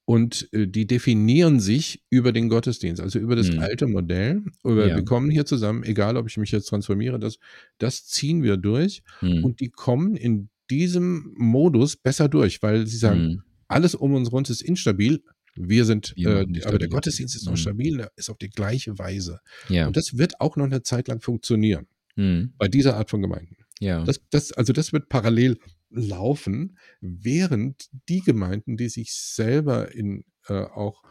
[0.07, 3.59] und äh, die definieren sich über den Gottesdienst, also über das mhm.
[3.59, 4.42] alte Modell.
[4.64, 4.97] Über, ja.
[4.97, 7.38] Wir kommen hier zusammen, egal ob ich mich jetzt transformiere, das,
[7.79, 9.03] das ziehen wir durch.
[9.21, 9.45] Mhm.
[9.45, 13.42] Und die kommen in diesem Modus besser durch, weil sie sagen, mhm.
[13.66, 15.23] alles um uns rund ist instabil.
[15.57, 17.57] Wir sind, äh, aber der Gottesdienst ist noch mhm.
[17.57, 19.40] stabil, ist auf die gleiche Weise.
[19.69, 19.88] Ja.
[19.88, 21.88] Und das wird auch noch eine Zeit lang funktionieren.
[22.14, 22.53] Mhm.
[22.59, 23.57] Bei dieser Art von Gemeinden.
[23.81, 24.05] Ja.
[24.05, 25.59] Das, das, also das wird parallel
[25.90, 31.03] laufen, während die Gemeinden, die sich selber in äh, auch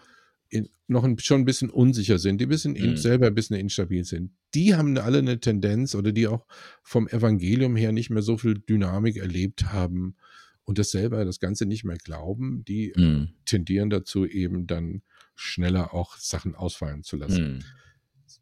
[0.50, 2.98] in, noch ein, schon ein bisschen unsicher sind, die ein bisschen mhm.
[2.98, 6.46] selber ein bisschen instabil sind, die haben alle eine Tendenz oder die auch
[6.84, 10.16] vom Evangelium her nicht mehr so viel Dynamik erlebt haben
[10.64, 13.30] und das selber das Ganze nicht mehr glauben, die mhm.
[13.46, 15.02] tendieren dazu eben dann
[15.36, 17.56] schneller auch Sachen ausfallen zu lassen.
[17.56, 17.60] Mhm.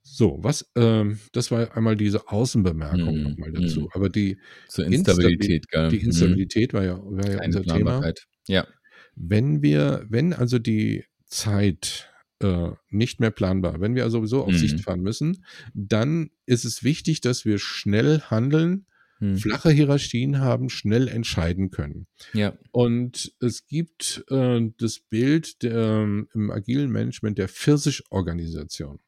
[0.04, 3.24] So, was, ähm, das war einmal diese Außenbemerkung mhm.
[3.24, 3.82] nochmal dazu.
[3.82, 3.90] Mhm.
[3.94, 6.78] Aber die Zur Instabilität, Instabil die Instabilität mhm.
[6.78, 8.14] war ja, war ja unser Thema.
[8.48, 8.68] Ja.
[9.16, 14.58] Wenn wir, wenn also die Zeit äh, nicht mehr planbar, wenn wir sowieso auf mhm.
[14.58, 15.44] Sicht fahren müssen,
[15.74, 18.86] dann ist es wichtig, dass wir schnell handeln,
[19.20, 19.38] mhm.
[19.38, 22.08] flache Hierarchien haben, schnell entscheiden können.
[22.34, 22.58] Ja.
[22.72, 29.00] Und es gibt äh, das Bild der, im agilen Management der Pfirsich-Organisation.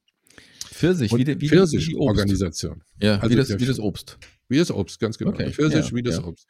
[0.76, 2.84] Pfirsich, wie, die, wie Pfirsich-Organisation.
[3.02, 4.18] Ja, also wie, das, wie das Obst.
[4.50, 5.32] Wie das Obst, ganz genau.
[5.32, 5.52] Okay.
[5.52, 6.26] Pfirsich ja, wie das ja.
[6.26, 6.48] Obst.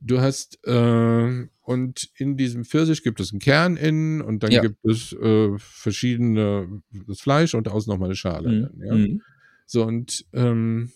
[0.00, 4.62] Du hast, äh, und in diesem Pfirsich gibt es einen Kern innen und dann ja.
[4.62, 8.48] gibt es äh, verschiedene, das Fleisch und außen nochmal eine Schale.
[8.48, 8.80] Mhm.
[8.80, 9.00] Dann?
[9.02, 9.22] Mhm.
[9.66, 10.90] So, und ähm,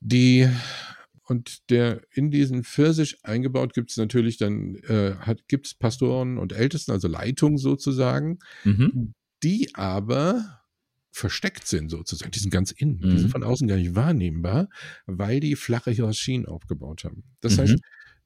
[0.00, 0.48] die,
[1.22, 5.14] und der in diesen Pfirsich eingebaut gibt es natürlich dann, äh,
[5.48, 9.14] gibt es Pastoren und Ältesten, also Leitungen sozusagen, mhm.
[9.42, 10.61] die aber
[11.12, 12.30] versteckt sind sozusagen.
[12.32, 13.10] Die sind ganz innen, mhm.
[13.10, 13.32] die sind mhm.
[13.32, 14.68] von außen gar nicht wahrnehmbar,
[15.06, 17.22] weil die flache Hierarchien aufgebaut haben.
[17.40, 17.60] Das mhm.
[17.60, 17.76] heißt,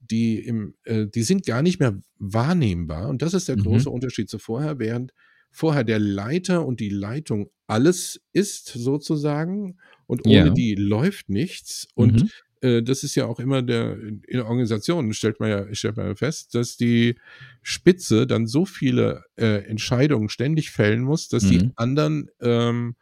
[0.00, 3.62] die, im, äh, die sind gar nicht mehr wahrnehmbar und das ist der mhm.
[3.62, 5.12] große Unterschied zu vorher, während
[5.50, 10.50] vorher der Leiter und die Leitung alles ist sozusagen und ohne ja.
[10.50, 12.30] die läuft nichts und mhm.
[12.60, 16.14] Äh, das ist ja auch immer der, in Organisationen stellt man ja, stellt man ja
[16.14, 17.16] fest, dass die
[17.62, 21.50] Spitze dann so viele äh, Entscheidungen ständig fällen muss, dass mhm.
[21.50, 22.96] die anderen ähm,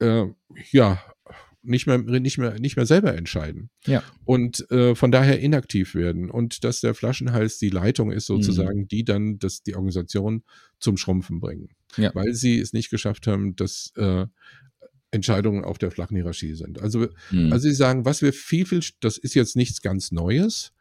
[0.00, 0.26] äh,
[0.70, 1.02] ja
[1.66, 3.70] nicht mehr, nicht mehr, nicht mehr selber entscheiden.
[3.86, 4.02] Ja.
[4.24, 6.30] Und äh, von daher inaktiv werden.
[6.30, 8.88] Und dass der Flaschenhals die Leitung ist, sozusagen, mhm.
[8.88, 10.44] die dann das, die Organisation
[10.78, 11.70] zum Schrumpfen bringen.
[11.96, 12.14] Ja.
[12.14, 14.26] Weil sie es nicht geschafft haben, dass äh,
[15.10, 16.80] Entscheidungen auf der flachen Hierarchie sind.
[16.80, 17.52] Also, mhm.
[17.52, 20.72] also sie sagen, was wir viel, viel, das ist jetzt nichts ganz Neues,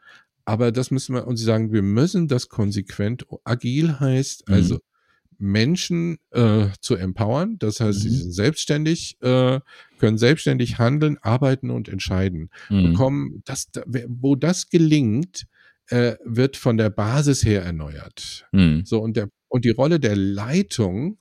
[0.45, 4.53] aber das müssen wir, und sie sagen, wir müssen das konsequent, agil heißt, mhm.
[4.53, 4.79] also
[5.38, 8.09] Menschen äh, zu empowern, das heißt, mhm.
[8.09, 9.59] sie sind selbstständig, äh,
[9.99, 12.49] können selbstständig handeln, arbeiten und entscheiden.
[12.69, 12.91] Mhm.
[12.91, 13.67] Bekommen, das,
[14.07, 15.45] wo das gelingt,
[15.89, 18.47] äh, wird von der Basis her erneuert.
[18.51, 18.83] Mhm.
[18.85, 21.17] So, und der, und die Rolle der Leitung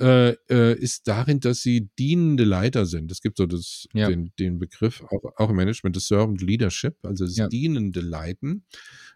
[0.00, 3.10] äh, äh, ist darin, dass sie dienende Leiter sind.
[3.10, 4.08] Es gibt so das, ja.
[4.08, 7.48] den, den Begriff auch, auch, im Management des Servant Leadership, also das ja.
[7.48, 8.64] dienende Leiten,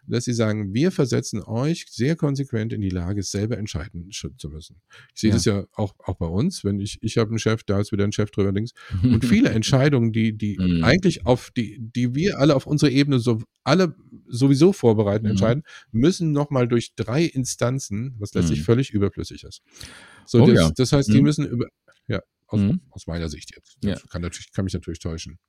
[0.07, 4.81] dass sie sagen, wir versetzen euch sehr konsequent in die Lage, selber entscheiden zu müssen.
[5.13, 5.35] Ich sehe ja.
[5.35, 8.03] das ja auch, auch bei uns, wenn ich, ich habe einen Chef, da ist wieder
[8.03, 8.73] ein Chef drüber links.
[9.01, 10.83] Und viele Entscheidungen, die, die mhm.
[10.83, 13.95] eigentlich auf die, die wir alle auf unserer Ebene so alle
[14.27, 15.31] sowieso vorbereiten, mhm.
[15.31, 18.63] entscheiden, müssen nochmal durch drei Instanzen, was letztlich mhm.
[18.65, 19.61] völlig überflüssig ist.
[20.25, 20.71] So, oh, das, ja.
[20.75, 21.23] das, heißt, die mhm.
[21.23, 21.67] müssen über,
[22.07, 22.81] ja, aus, mhm.
[22.89, 23.77] aus, meiner Sicht jetzt.
[23.83, 23.95] Ja.
[24.09, 25.39] Kann, natürlich, kann mich natürlich täuschen.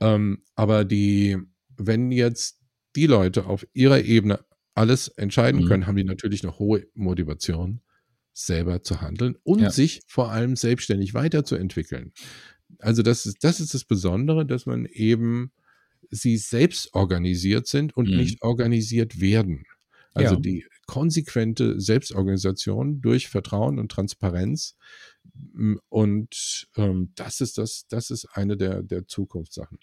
[0.00, 1.38] Ähm, aber die,
[1.76, 2.60] wenn jetzt
[2.96, 4.44] die Leute auf ihrer Ebene
[4.74, 5.66] alles entscheiden mhm.
[5.66, 7.80] können, haben die natürlich eine hohe Motivation,
[8.32, 9.70] selber zu handeln und ja.
[9.70, 12.12] sich vor allem selbstständig weiterzuentwickeln.
[12.78, 15.52] Also das ist, das ist das Besondere, dass man eben
[16.10, 18.16] sie selbst organisiert sind und mhm.
[18.16, 19.64] nicht organisiert werden.
[20.14, 20.40] Also ja.
[20.40, 24.76] die konsequente Selbstorganisation durch Vertrauen und Transparenz.
[25.88, 29.78] Und ähm, das ist das, das ist eine der, der Zukunftssachen.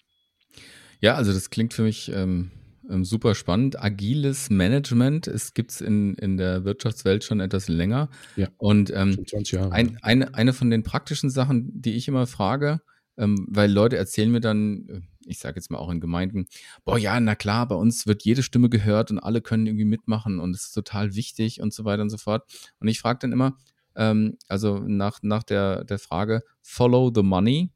[1.00, 2.50] Ja, also das klingt für mich ähm,
[2.90, 3.82] ähm super spannend.
[3.82, 8.10] Agiles Management, es gibt es in, in der Wirtschaftswelt schon etwas länger.
[8.36, 9.72] Ja, und ähm, 20 Jahre.
[9.72, 12.80] Ein, eine, eine von den praktischen Sachen, die ich immer frage,
[13.16, 16.46] ähm, weil Leute erzählen mir dann, äh, ich sage jetzt mal auch in Gemeinden,
[16.84, 20.40] boah, ja, na klar, bei uns wird jede Stimme gehört und alle können irgendwie mitmachen
[20.40, 22.44] und es ist total wichtig und so weiter und so fort.
[22.80, 23.56] Und ich frage dann immer,
[23.94, 27.70] ähm, also nach, nach der, der Frage, follow the money,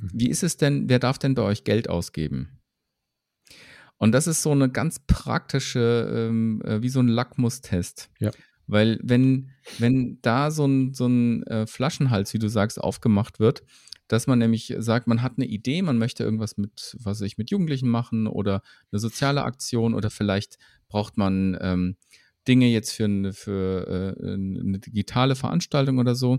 [0.00, 0.10] Mhm.
[0.12, 2.60] Wie ist es denn, wer darf denn bei euch Geld ausgeben?
[3.96, 8.10] Und das ist so eine ganz praktische, ähm, äh, wie so ein Lackmustest.
[8.20, 8.30] Ja.
[8.68, 13.64] Weil wenn, wenn da so ein, so ein äh, Flaschenhals, wie du sagst, aufgemacht wird,
[14.08, 17.50] dass man nämlich sagt, man hat eine Idee, man möchte irgendwas mit, was ich, mit
[17.50, 21.96] Jugendlichen machen oder eine soziale Aktion oder vielleicht braucht man ähm,
[22.48, 26.38] Dinge jetzt für, eine, für äh, eine digitale Veranstaltung oder so.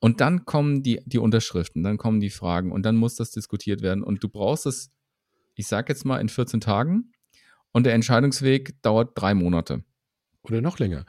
[0.00, 3.82] Und dann kommen die, die Unterschriften, dann kommen die Fragen und dann muss das diskutiert
[3.82, 4.04] werden.
[4.04, 4.92] Und du brauchst es,
[5.54, 7.12] ich sag jetzt mal, in 14 Tagen
[7.72, 9.82] und der Entscheidungsweg dauert drei Monate.
[10.42, 11.04] Oder noch länger.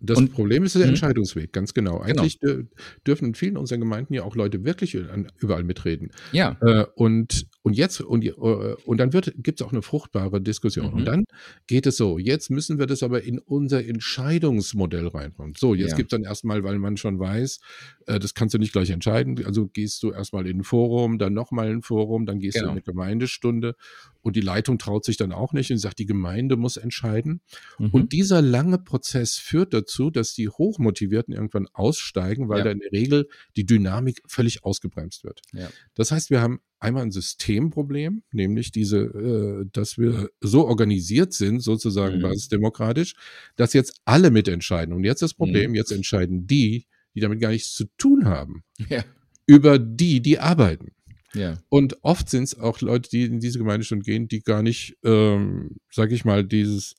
[0.00, 0.90] Das und, Problem ist der mhm.
[0.90, 2.00] Entscheidungsweg, ganz genau.
[2.00, 2.20] genau.
[2.20, 2.64] Eigentlich genau.
[3.06, 6.10] dürfen in vielen unserer Gemeinden ja auch Leute wirklich überall mitreden.
[6.32, 6.56] Ja.
[6.60, 10.88] Äh, und, und jetzt, und, äh, und dann gibt es auch eine fruchtbare Diskussion.
[10.88, 10.92] Mhm.
[10.94, 11.24] Und dann
[11.68, 15.54] geht es so, jetzt müssen wir das aber in unser Entscheidungsmodell reinbringen.
[15.56, 15.96] So, jetzt ja.
[15.96, 17.60] gibt es dann erstmal, weil man schon weiß,
[18.06, 19.44] äh, das kannst du nicht gleich entscheiden.
[19.46, 22.66] Also gehst du erstmal in ein Forum, dann nochmal in ein Forum, dann gehst genau.
[22.66, 23.76] du in eine Gemeindestunde
[24.22, 27.42] und die Leitung traut sich dann auch nicht und sagt, die Gemeinde muss entscheiden.
[27.78, 27.90] Mhm.
[27.90, 32.64] Und dieser lange Prozess führt dazu, dass die Hochmotivierten irgendwann aussteigen, weil ja.
[32.64, 35.42] da in der Regel die Dynamik völlig ausgebremst wird.
[35.52, 35.68] Ja.
[35.94, 41.60] Das heißt, wir haben einmal ein Systemproblem, nämlich diese, äh, dass wir so organisiert sind,
[41.60, 42.22] sozusagen mhm.
[42.22, 43.14] basisdemokratisch,
[43.56, 44.92] dass jetzt alle mitentscheiden.
[44.92, 45.76] Und jetzt das Problem, mhm.
[45.76, 49.04] jetzt entscheiden die, die damit gar nichts zu tun haben, ja.
[49.46, 50.92] über die, die arbeiten.
[51.34, 51.58] Ja.
[51.68, 54.98] Und oft sind es auch Leute, die in diese Gemeinde schon gehen, die gar nicht,
[55.04, 56.94] ähm, sag ich mal, dieses,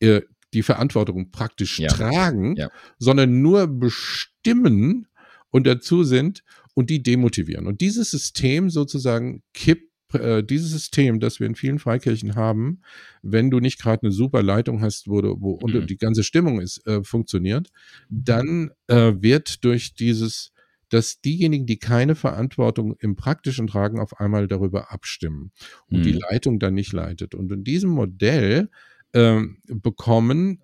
[0.00, 0.22] äh,
[0.54, 1.88] die Verantwortung praktisch ja.
[1.88, 2.70] tragen, ja.
[2.98, 5.06] sondern nur bestimmen
[5.50, 6.42] und dazu sind
[6.78, 7.66] und die demotivieren.
[7.66, 12.82] Und dieses System sozusagen kippt äh, dieses System, das wir in vielen Freikirchen haben,
[13.20, 15.88] wenn du nicht gerade eine super Leitung hast, wo, du, wo mhm.
[15.88, 17.70] die ganze Stimmung ist, äh, funktioniert,
[18.10, 20.52] dann äh, wird durch dieses
[20.90, 25.50] dass diejenigen, die keine Verantwortung im Praktischen tragen, auf einmal darüber abstimmen
[25.90, 26.02] und mhm.
[26.04, 27.34] die Leitung dann nicht leitet.
[27.34, 28.70] Und in diesem Modell
[29.12, 30.62] äh, bekommen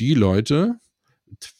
[0.00, 0.76] die Leute,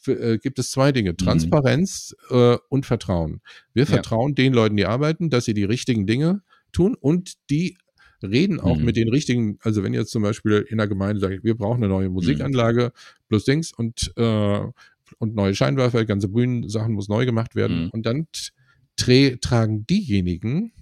[0.06, 1.16] äh, gibt es zwei Dinge, mhm.
[1.18, 2.58] Transparenz mhm.
[2.68, 3.40] und Vertrauen.
[3.72, 3.90] Wir ja.
[3.90, 7.78] vertrauen den Leuten, die arbeiten, dass sie die richtigen Dinge tun und die
[8.22, 8.84] reden auch mhm.
[8.84, 11.88] mit den richtigen, also wenn jetzt zum Beispiel in der Gemeinde sagt, wir brauchen eine
[11.88, 12.14] neue mhm.
[12.14, 12.92] Musikanlage,
[13.28, 14.60] plus Dings und äh,
[15.18, 17.84] und neue Scheinwerfer, ganze Bühnensachen muss neu gemacht werden.
[17.84, 17.90] Mhm.
[17.90, 18.26] Und dann
[18.96, 20.72] tragen diejenigen,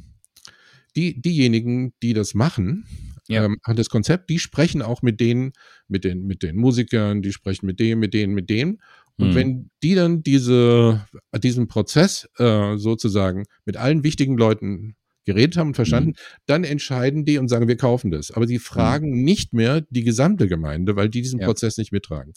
[0.97, 2.87] die, diejenigen, die das machen,
[3.29, 3.45] ja.
[3.45, 5.53] ähm, das Konzept, die sprechen auch mit denen,
[5.89, 8.81] mit den, mit den Musikern, die sprechen mit dem, mit denen, mit denen.
[9.17, 9.35] Und mhm.
[9.35, 11.07] wenn die dann diese,
[11.37, 16.39] diesen Prozess äh, sozusagen mit allen wichtigen Leuten geredet haben und verstanden, mhm.
[16.47, 18.31] dann entscheiden die und sagen, wir kaufen das.
[18.31, 18.63] Aber sie mhm.
[18.63, 19.25] fragen mhm.
[19.25, 21.47] nicht mehr die gesamte Gemeinde, weil die diesen ja.
[21.47, 22.33] Prozess nicht mittragen.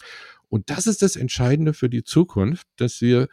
[0.49, 3.27] Und das ist das Entscheidende für die Zukunft, dass wir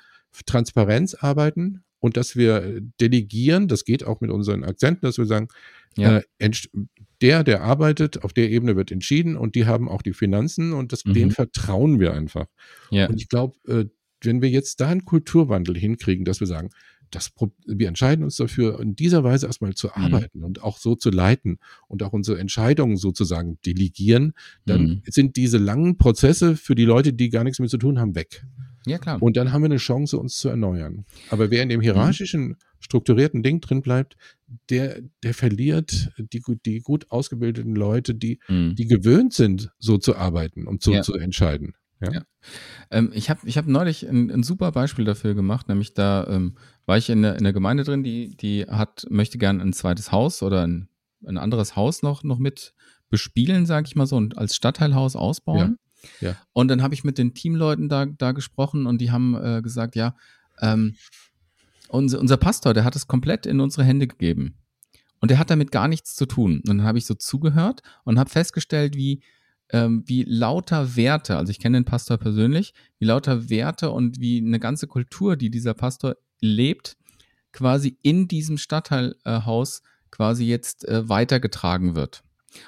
[0.47, 3.69] Transparenz arbeiten und dass wir delegieren.
[3.69, 5.49] Das geht auch mit unseren Akzenten, dass wir sagen,
[5.97, 6.19] ja.
[6.19, 6.51] äh,
[7.25, 10.93] der, der arbeitet, auf der Ebene wird entschieden und die haben auch die Finanzen und
[10.93, 11.15] das, mhm.
[11.15, 12.45] denen vertrauen wir einfach.
[12.91, 13.09] Ja.
[13.09, 13.87] Und ich glaube, äh,
[14.21, 16.69] wenn wir jetzt da einen Kulturwandel hinkriegen, dass wir sagen,
[17.11, 17.33] das,
[17.65, 20.05] wir entscheiden uns dafür, in dieser Weise erstmal zu mhm.
[20.05, 20.45] arbeiten mhm.
[20.45, 21.57] und auch so zu leiten
[21.89, 24.35] und auch unsere Entscheidungen sozusagen delegieren,
[24.67, 25.03] dann mhm.
[25.07, 28.45] sind diese langen Prozesse für die Leute, die gar nichts mehr zu tun haben, weg.
[28.87, 29.23] Ja, klar.
[29.23, 31.05] Und dann haben wir eine Chance, uns zu erneuern.
[31.31, 31.85] Aber wer in dem mhm.
[31.85, 34.17] hierarchischen, strukturierten Ding drin bleibt,
[34.69, 38.75] der, der verliert die, die gut ausgebildeten Leute, die, mhm.
[38.75, 41.03] die gewöhnt sind, so zu arbeiten und so ja.
[41.03, 41.75] zu entscheiden.
[42.01, 42.13] Ja.
[42.13, 42.23] ja.
[42.91, 46.57] Ähm, ich habe ich hab neulich ein, ein, super Beispiel dafür gemacht, nämlich da ähm,
[46.87, 50.13] war ich in der, in der Gemeinde drin, die, die hat, möchte gerne ein zweites
[50.13, 50.89] Haus oder ein,
[51.27, 52.75] ein anderes Haus noch, noch mit
[53.09, 55.59] bespielen, sage ich mal so, und als Stadtteilhaus ausbauen.
[55.59, 55.84] Ja.
[56.21, 56.37] Ja.
[56.53, 59.97] Und dann habe ich mit den Teamleuten da, da gesprochen und die haben äh, gesagt,
[59.97, 60.15] ja,
[60.61, 60.95] ähm,
[61.89, 64.57] unser, unser Pastor, der hat es komplett in unsere Hände gegeben.
[65.21, 66.57] Und der hat damit gar nichts zu tun.
[66.57, 69.23] Und dann habe ich so zugehört und habe festgestellt, wie,
[69.71, 74.39] ähm, wie lauter Werte, also ich kenne den Pastor persönlich, wie lauter Werte und wie
[74.39, 76.97] eine ganze Kultur, die dieser Pastor lebt,
[77.53, 82.23] quasi in diesem Stadtteilhaus äh, quasi jetzt äh, weitergetragen wird.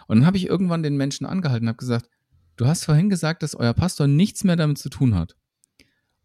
[0.07, 2.09] Und dann habe ich irgendwann den Menschen angehalten und habe gesagt,
[2.57, 5.37] du hast vorhin gesagt, dass euer Pastor nichts mehr damit zu tun hat.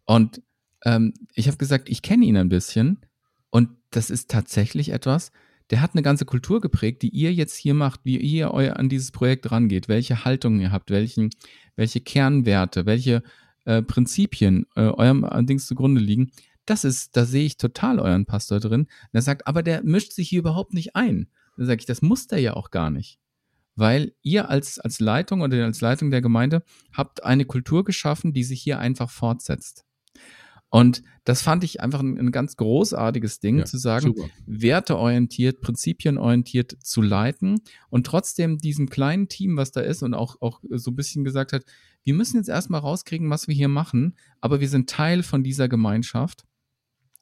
[0.05, 0.41] Und
[0.84, 2.99] ähm, ich habe gesagt, ich kenne ihn ein bisschen
[3.49, 5.32] und das ist tatsächlich etwas,
[5.69, 8.89] der hat eine ganze Kultur geprägt, die ihr jetzt hier macht, wie ihr euer an
[8.89, 11.29] dieses Projekt rangeht, welche Haltungen ihr habt, welchen,
[11.77, 13.23] welche Kernwerte, welche
[13.63, 16.32] äh, Prinzipien äh, eurem Dings zugrunde liegen.
[16.65, 18.82] Das ist, da sehe ich total euren Pastor drin.
[18.82, 21.27] Und er sagt, aber der mischt sich hier überhaupt nicht ein.
[21.55, 23.19] Dann sage ich, das muss der ja auch gar nicht.
[23.76, 26.63] Weil ihr als, als Leitung oder als Leitung der Gemeinde
[26.93, 29.86] habt eine Kultur geschaffen, die sich hier einfach fortsetzt.
[30.72, 34.30] Und das fand ich einfach ein, ein ganz großartiges Ding, ja, zu sagen, super.
[34.45, 37.59] werteorientiert, prinzipienorientiert zu leiten
[37.89, 41.51] und trotzdem diesem kleinen Team, was da ist und auch, auch so ein bisschen gesagt
[41.51, 41.65] hat,
[42.03, 45.67] wir müssen jetzt erstmal rauskriegen, was wir hier machen, aber wir sind Teil von dieser
[45.67, 46.45] Gemeinschaft.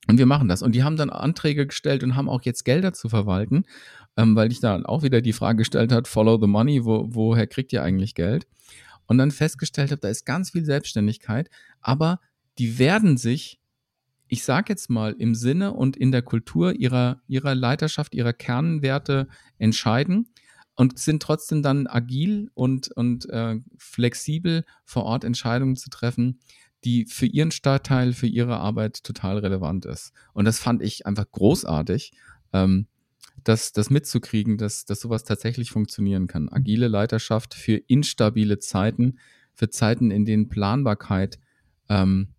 [0.09, 0.63] Und wir machen das.
[0.63, 3.65] Und die haben dann Anträge gestellt und haben auch jetzt Gelder zu verwalten,
[4.17, 7.45] ähm, weil ich da auch wieder die Frage gestellt hat, follow the money, wo, woher
[7.45, 8.47] kriegt ihr eigentlich Geld?
[9.05, 12.19] Und dann festgestellt habe, da ist ganz viel Selbstständigkeit, aber
[12.57, 13.59] die werden sich,
[14.27, 19.27] ich sage jetzt mal, im Sinne und in der Kultur ihrer, ihrer Leiterschaft, ihrer Kernwerte
[19.59, 20.33] entscheiden
[20.73, 26.39] und sind trotzdem dann agil und, und äh, flexibel vor Ort Entscheidungen zu treffen,
[26.83, 30.13] die für ihren Stadtteil, für ihre Arbeit total relevant ist.
[30.33, 32.13] Und das fand ich einfach großartig,
[32.53, 32.87] ähm,
[33.43, 36.49] das, das mitzukriegen, dass, dass sowas tatsächlich funktionieren kann.
[36.49, 39.19] Agile Leiterschaft für instabile Zeiten,
[39.53, 41.39] für Zeiten, in denen Planbarkeit
[41.89, 42.29] ähm,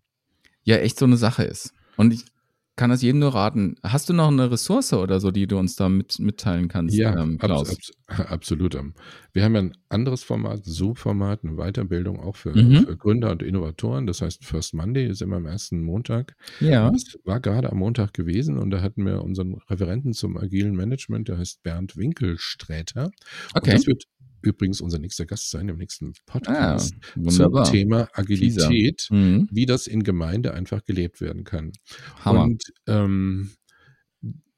[0.63, 1.73] ja echt so eine Sache ist.
[1.97, 2.25] Und ich
[2.75, 3.75] kann das jedem nur raten.
[3.83, 7.15] Hast du noch eine Ressource oder so, die du uns da mit, mitteilen kannst, ja,
[7.19, 7.69] ähm, Klaus?
[7.69, 8.77] Abs abs absolut.
[9.33, 12.85] Wir haben ja ein anderes Format, Zoom-Format, eine Weiterbildung auch für, mhm.
[12.85, 14.07] für, Gründer und Innovatoren.
[14.07, 16.35] Das heißt, First Monday ist immer am ersten Montag.
[16.59, 16.89] Ja.
[16.89, 21.27] Das war gerade am Montag gewesen und da hatten wir unseren Referenten zum agilen Management,
[21.27, 23.11] der heißt Bernd Winkelsträter.
[23.53, 23.71] Okay.
[23.71, 24.05] Und das wird
[24.41, 29.47] übrigens unser nächster Gast sein im nächsten Podcast ah, zum Thema Agilität, mhm.
[29.51, 31.71] wie das in Gemeinde einfach gelebt werden kann.
[32.23, 32.43] Hammer.
[32.43, 33.51] Und ähm,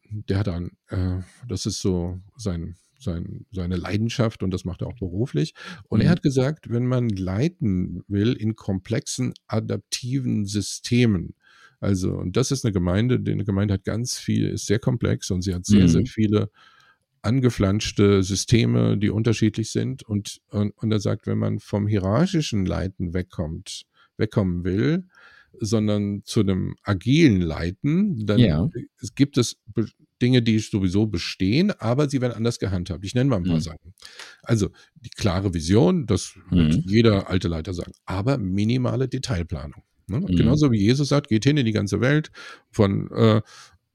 [0.03, 4.87] der hat dann, äh, das ist so sein, sein, seine Leidenschaft und das macht er
[4.87, 5.53] auch beruflich.
[5.89, 6.05] Und mhm.
[6.05, 11.35] er hat gesagt, wenn man leiten will in komplexen, adaptiven Systemen,
[11.83, 15.29] also, und das ist eine Gemeinde, die eine Gemeinde hat ganz viel, ist sehr komplex
[15.31, 15.87] und sie hat sehr, mhm.
[15.89, 16.49] sehr viele
[17.23, 20.03] angeflanschte Systeme, die unterschiedlich sind.
[20.03, 23.83] Und, und, und er sagt, wenn man vom hierarchischen Leiten wegkommt,
[24.17, 25.07] wegkommen will,
[25.59, 28.67] sondern zu einem agilen Leiten, dann ja.
[29.01, 29.57] es gibt es
[30.21, 33.05] Dinge, die sowieso bestehen, aber sie werden anders gehandhabt.
[33.05, 33.61] Ich nenne mal ein paar mhm.
[33.61, 33.93] Sachen.
[34.41, 36.55] Also die klare Vision, das mhm.
[36.55, 39.83] wird jeder alte Leiter sagen, aber minimale Detailplanung.
[40.07, 40.19] Ne?
[40.19, 40.35] Mhm.
[40.35, 42.31] Genauso wie Jesus sagt, geht hin in die ganze Welt,
[42.71, 43.41] von äh,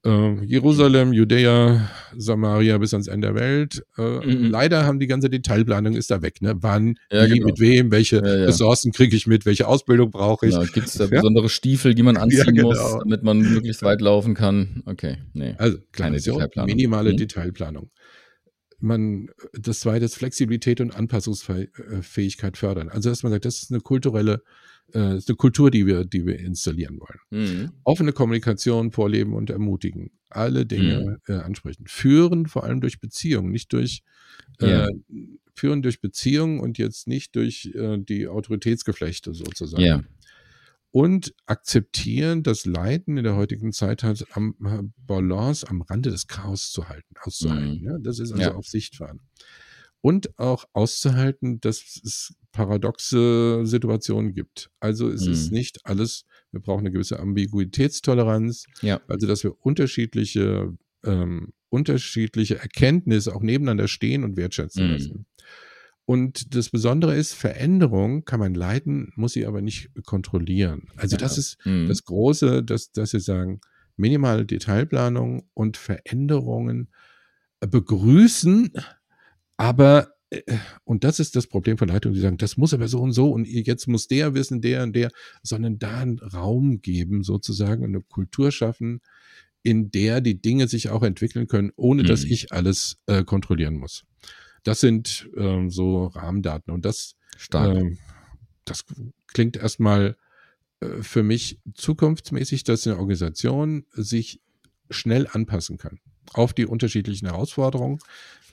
[0.09, 3.85] äh, Jerusalem, Judäa, Samaria bis ans Ende der Welt.
[3.97, 4.51] Äh, mhm.
[4.51, 6.41] Leider haben die ganze Detailplanung ist da weg.
[6.41, 6.55] Ne?
[6.61, 7.47] Wann, ja, wie, genau.
[7.47, 8.45] mit wem, welche ja, ja.
[8.47, 10.55] Ressourcen kriege ich mit, welche Ausbildung brauche ich.
[10.55, 10.67] Genau.
[10.73, 12.69] Gibt es da besondere Stiefel, die man anziehen genau.
[12.69, 14.83] muss, damit man möglichst weit laufen kann?
[14.87, 15.55] Okay, nee.
[15.59, 16.67] Also kleine Detailplanung.
[16.75, 17.17] minimale mhm.
[17.19, 17.91] Detailplanung.
[18.81, 22.89] Man, das zweite ist Flexibilität und Anpassungsfähigkeit fördern.
[22.89, 24.43] Also dass man sagt, das ist eine kulturelle
[24.95, 27.19] äh, ist eine Kultur, die wir, die wir installieren wollen.
[27.31, 27.73] Mhm.
[27.85, 30.11] Offene Kommunikation vorleben und ermutigen.
[30.31, 31.35] Alle Dinge mhm.
[31.35, 31.85] äh, ansprechen.
[31.87, 34.03] Führen vor allem durch Beziehungen, nicht durch
[34.63, 34.89] yeah.
[34.89, 34.93] äh,
[35.55, 39.83] führen durch Beziehungen und jetzt nicht durch äh, die Autoritätsgeflechte sozusagen.
[39.83, 40.05] Yeah.
[40.91, 46.29] Und akzeptieren, dass Leiten in der heutigen Zeit hat, am äh, Balance am Rande des
[46.29, 47.81] Chaos zu halten, auszuhalten.
[47.81, 47.85] Mhm.
[47.85, 47.99] Ja?
[47.99, 48.55] Das ist also ja.
[48.55, 49.21] auf Sicht fahren
[50.01, 54.71] und auch auszuhalten, dass es paradoxe Situationen gibt.
[54.81, 55.33] Also es mhm.
[55.33, 59.01] ist nicht alles, wir brauchen eine gewisse Ambiguitätstoleranz, ja.
[59.09, 60.75] also dass wir unterschiedliche,
[61.05, 64.93] ähm, unterschiedliche Erkenntnisse auch nebeneinander stehen und wertschätzen mhm.
[64.93, 65.27] müssen.
[66.05, 70.89] Und das Besondere ist, Veränderung kann man leiten, muss sie aber nicht kontrollieren.
[70.97, 71.21] Also ja.
[71.21, 71.87] das ist mhm.
[71.87, 73.61] das Große, dass, dass sie sagen,
[73.97, 76.89] minimale Detailplanung und Veränderungen
[77.61, 78.73] begrüßen,
[79.59, 80.41] aber, äh,
[80.85, 83.31] und das ist das Problem von Leitungen, die sagen, das muss aber so und so
[83.31, 85.11] und jetzt muss der wissen, der und der,
[85.43, 89.01] sondern da einen Raum geben, sozusagen, eine Kultur schaffen,
[89.63, 92.07] in der die Dinge sich auch entwickeln können, ohne mhm.
[92.07, 94.05] dass ich alles äh, kontrollieren muss.
[94.63, 97.17] Das sind ähm, so Rahmendaten und das,
[97.53, 97.97] äh,
[98.65, 98.85] das
[99.27, 100.17] klingt erstmal
[100.81, 104.41] äh, für mich zukunftsmäßig, dass eine Organisation sich
[104.91, 105.99] schnell anpassen kann
[106.35, 107.99] auf die unterschiedlichen Herausforderungen.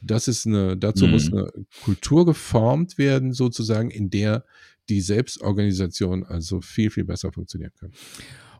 [0.01, 1.11] Das ist eine, dazu mhm.
[1.11, 1.51] muss eine
[1.83, 4.45] Kultur geformt werden, sozusagen, in der
[4.89, 7.91] die Selbstorganisation also viel, viel besser funktionieren kann.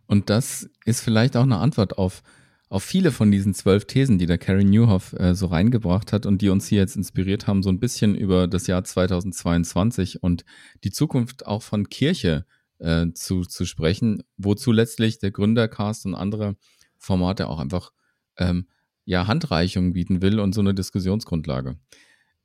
[0.08, 2.24] Und das ist vielleicht auch eine Antwort auf,
[2.70, 6.42] auf viele von diesen zwölf Thesen, die der Carrie Newhoff äh, so reingebracht hat und
[6.42, 10.46] die uns hier jetzt inspiriert haben, so ein bisschen über das Jahr 2022 und
[10.84, 12.46] die Zukunft auch von Kirche
[12.80, 16.56] äh, zu, zu sprechen, wozu letztlich der Gründercast und andere
[16.98, 17.92] Formate auch einfach
[18.38, 18.68] ähm,
[19.06, 21.78] ja, Handreichungen bieten will und so eine Diskussionsgrundlage.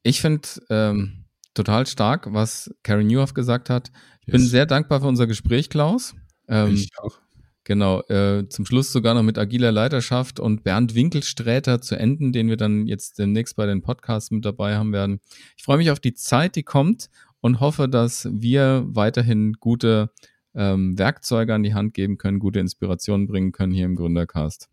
[0.02, 3.90] Ich finde ähm, total stark, was Karen Newhoff gesagt hat.
[4.22, 4.32] Ich yes.
[4.32, 6.14] bin sehr dankbar für unser Gespräch, Klaus.
[6.48, 7.18] Ähm, ich auch.
[7.64, 12.48] Genau, äh, zum Schluss sogar noch mit agiler Leiterschaft und Bernd Winkelsträter zu enden, den
[12.48, 15.20] wir dann jetzt demnächst bei den Podcasts mit dabei haben werden.
[15.56, 20.10] Ich freue mich auf die Zeit, die kommt und hoffe, dass wir weiterhin gute
[20.54, 24.68] ähm, Werkzeuge an die Hand geben können, gute Inspirationen bringen können hier im Gründercast.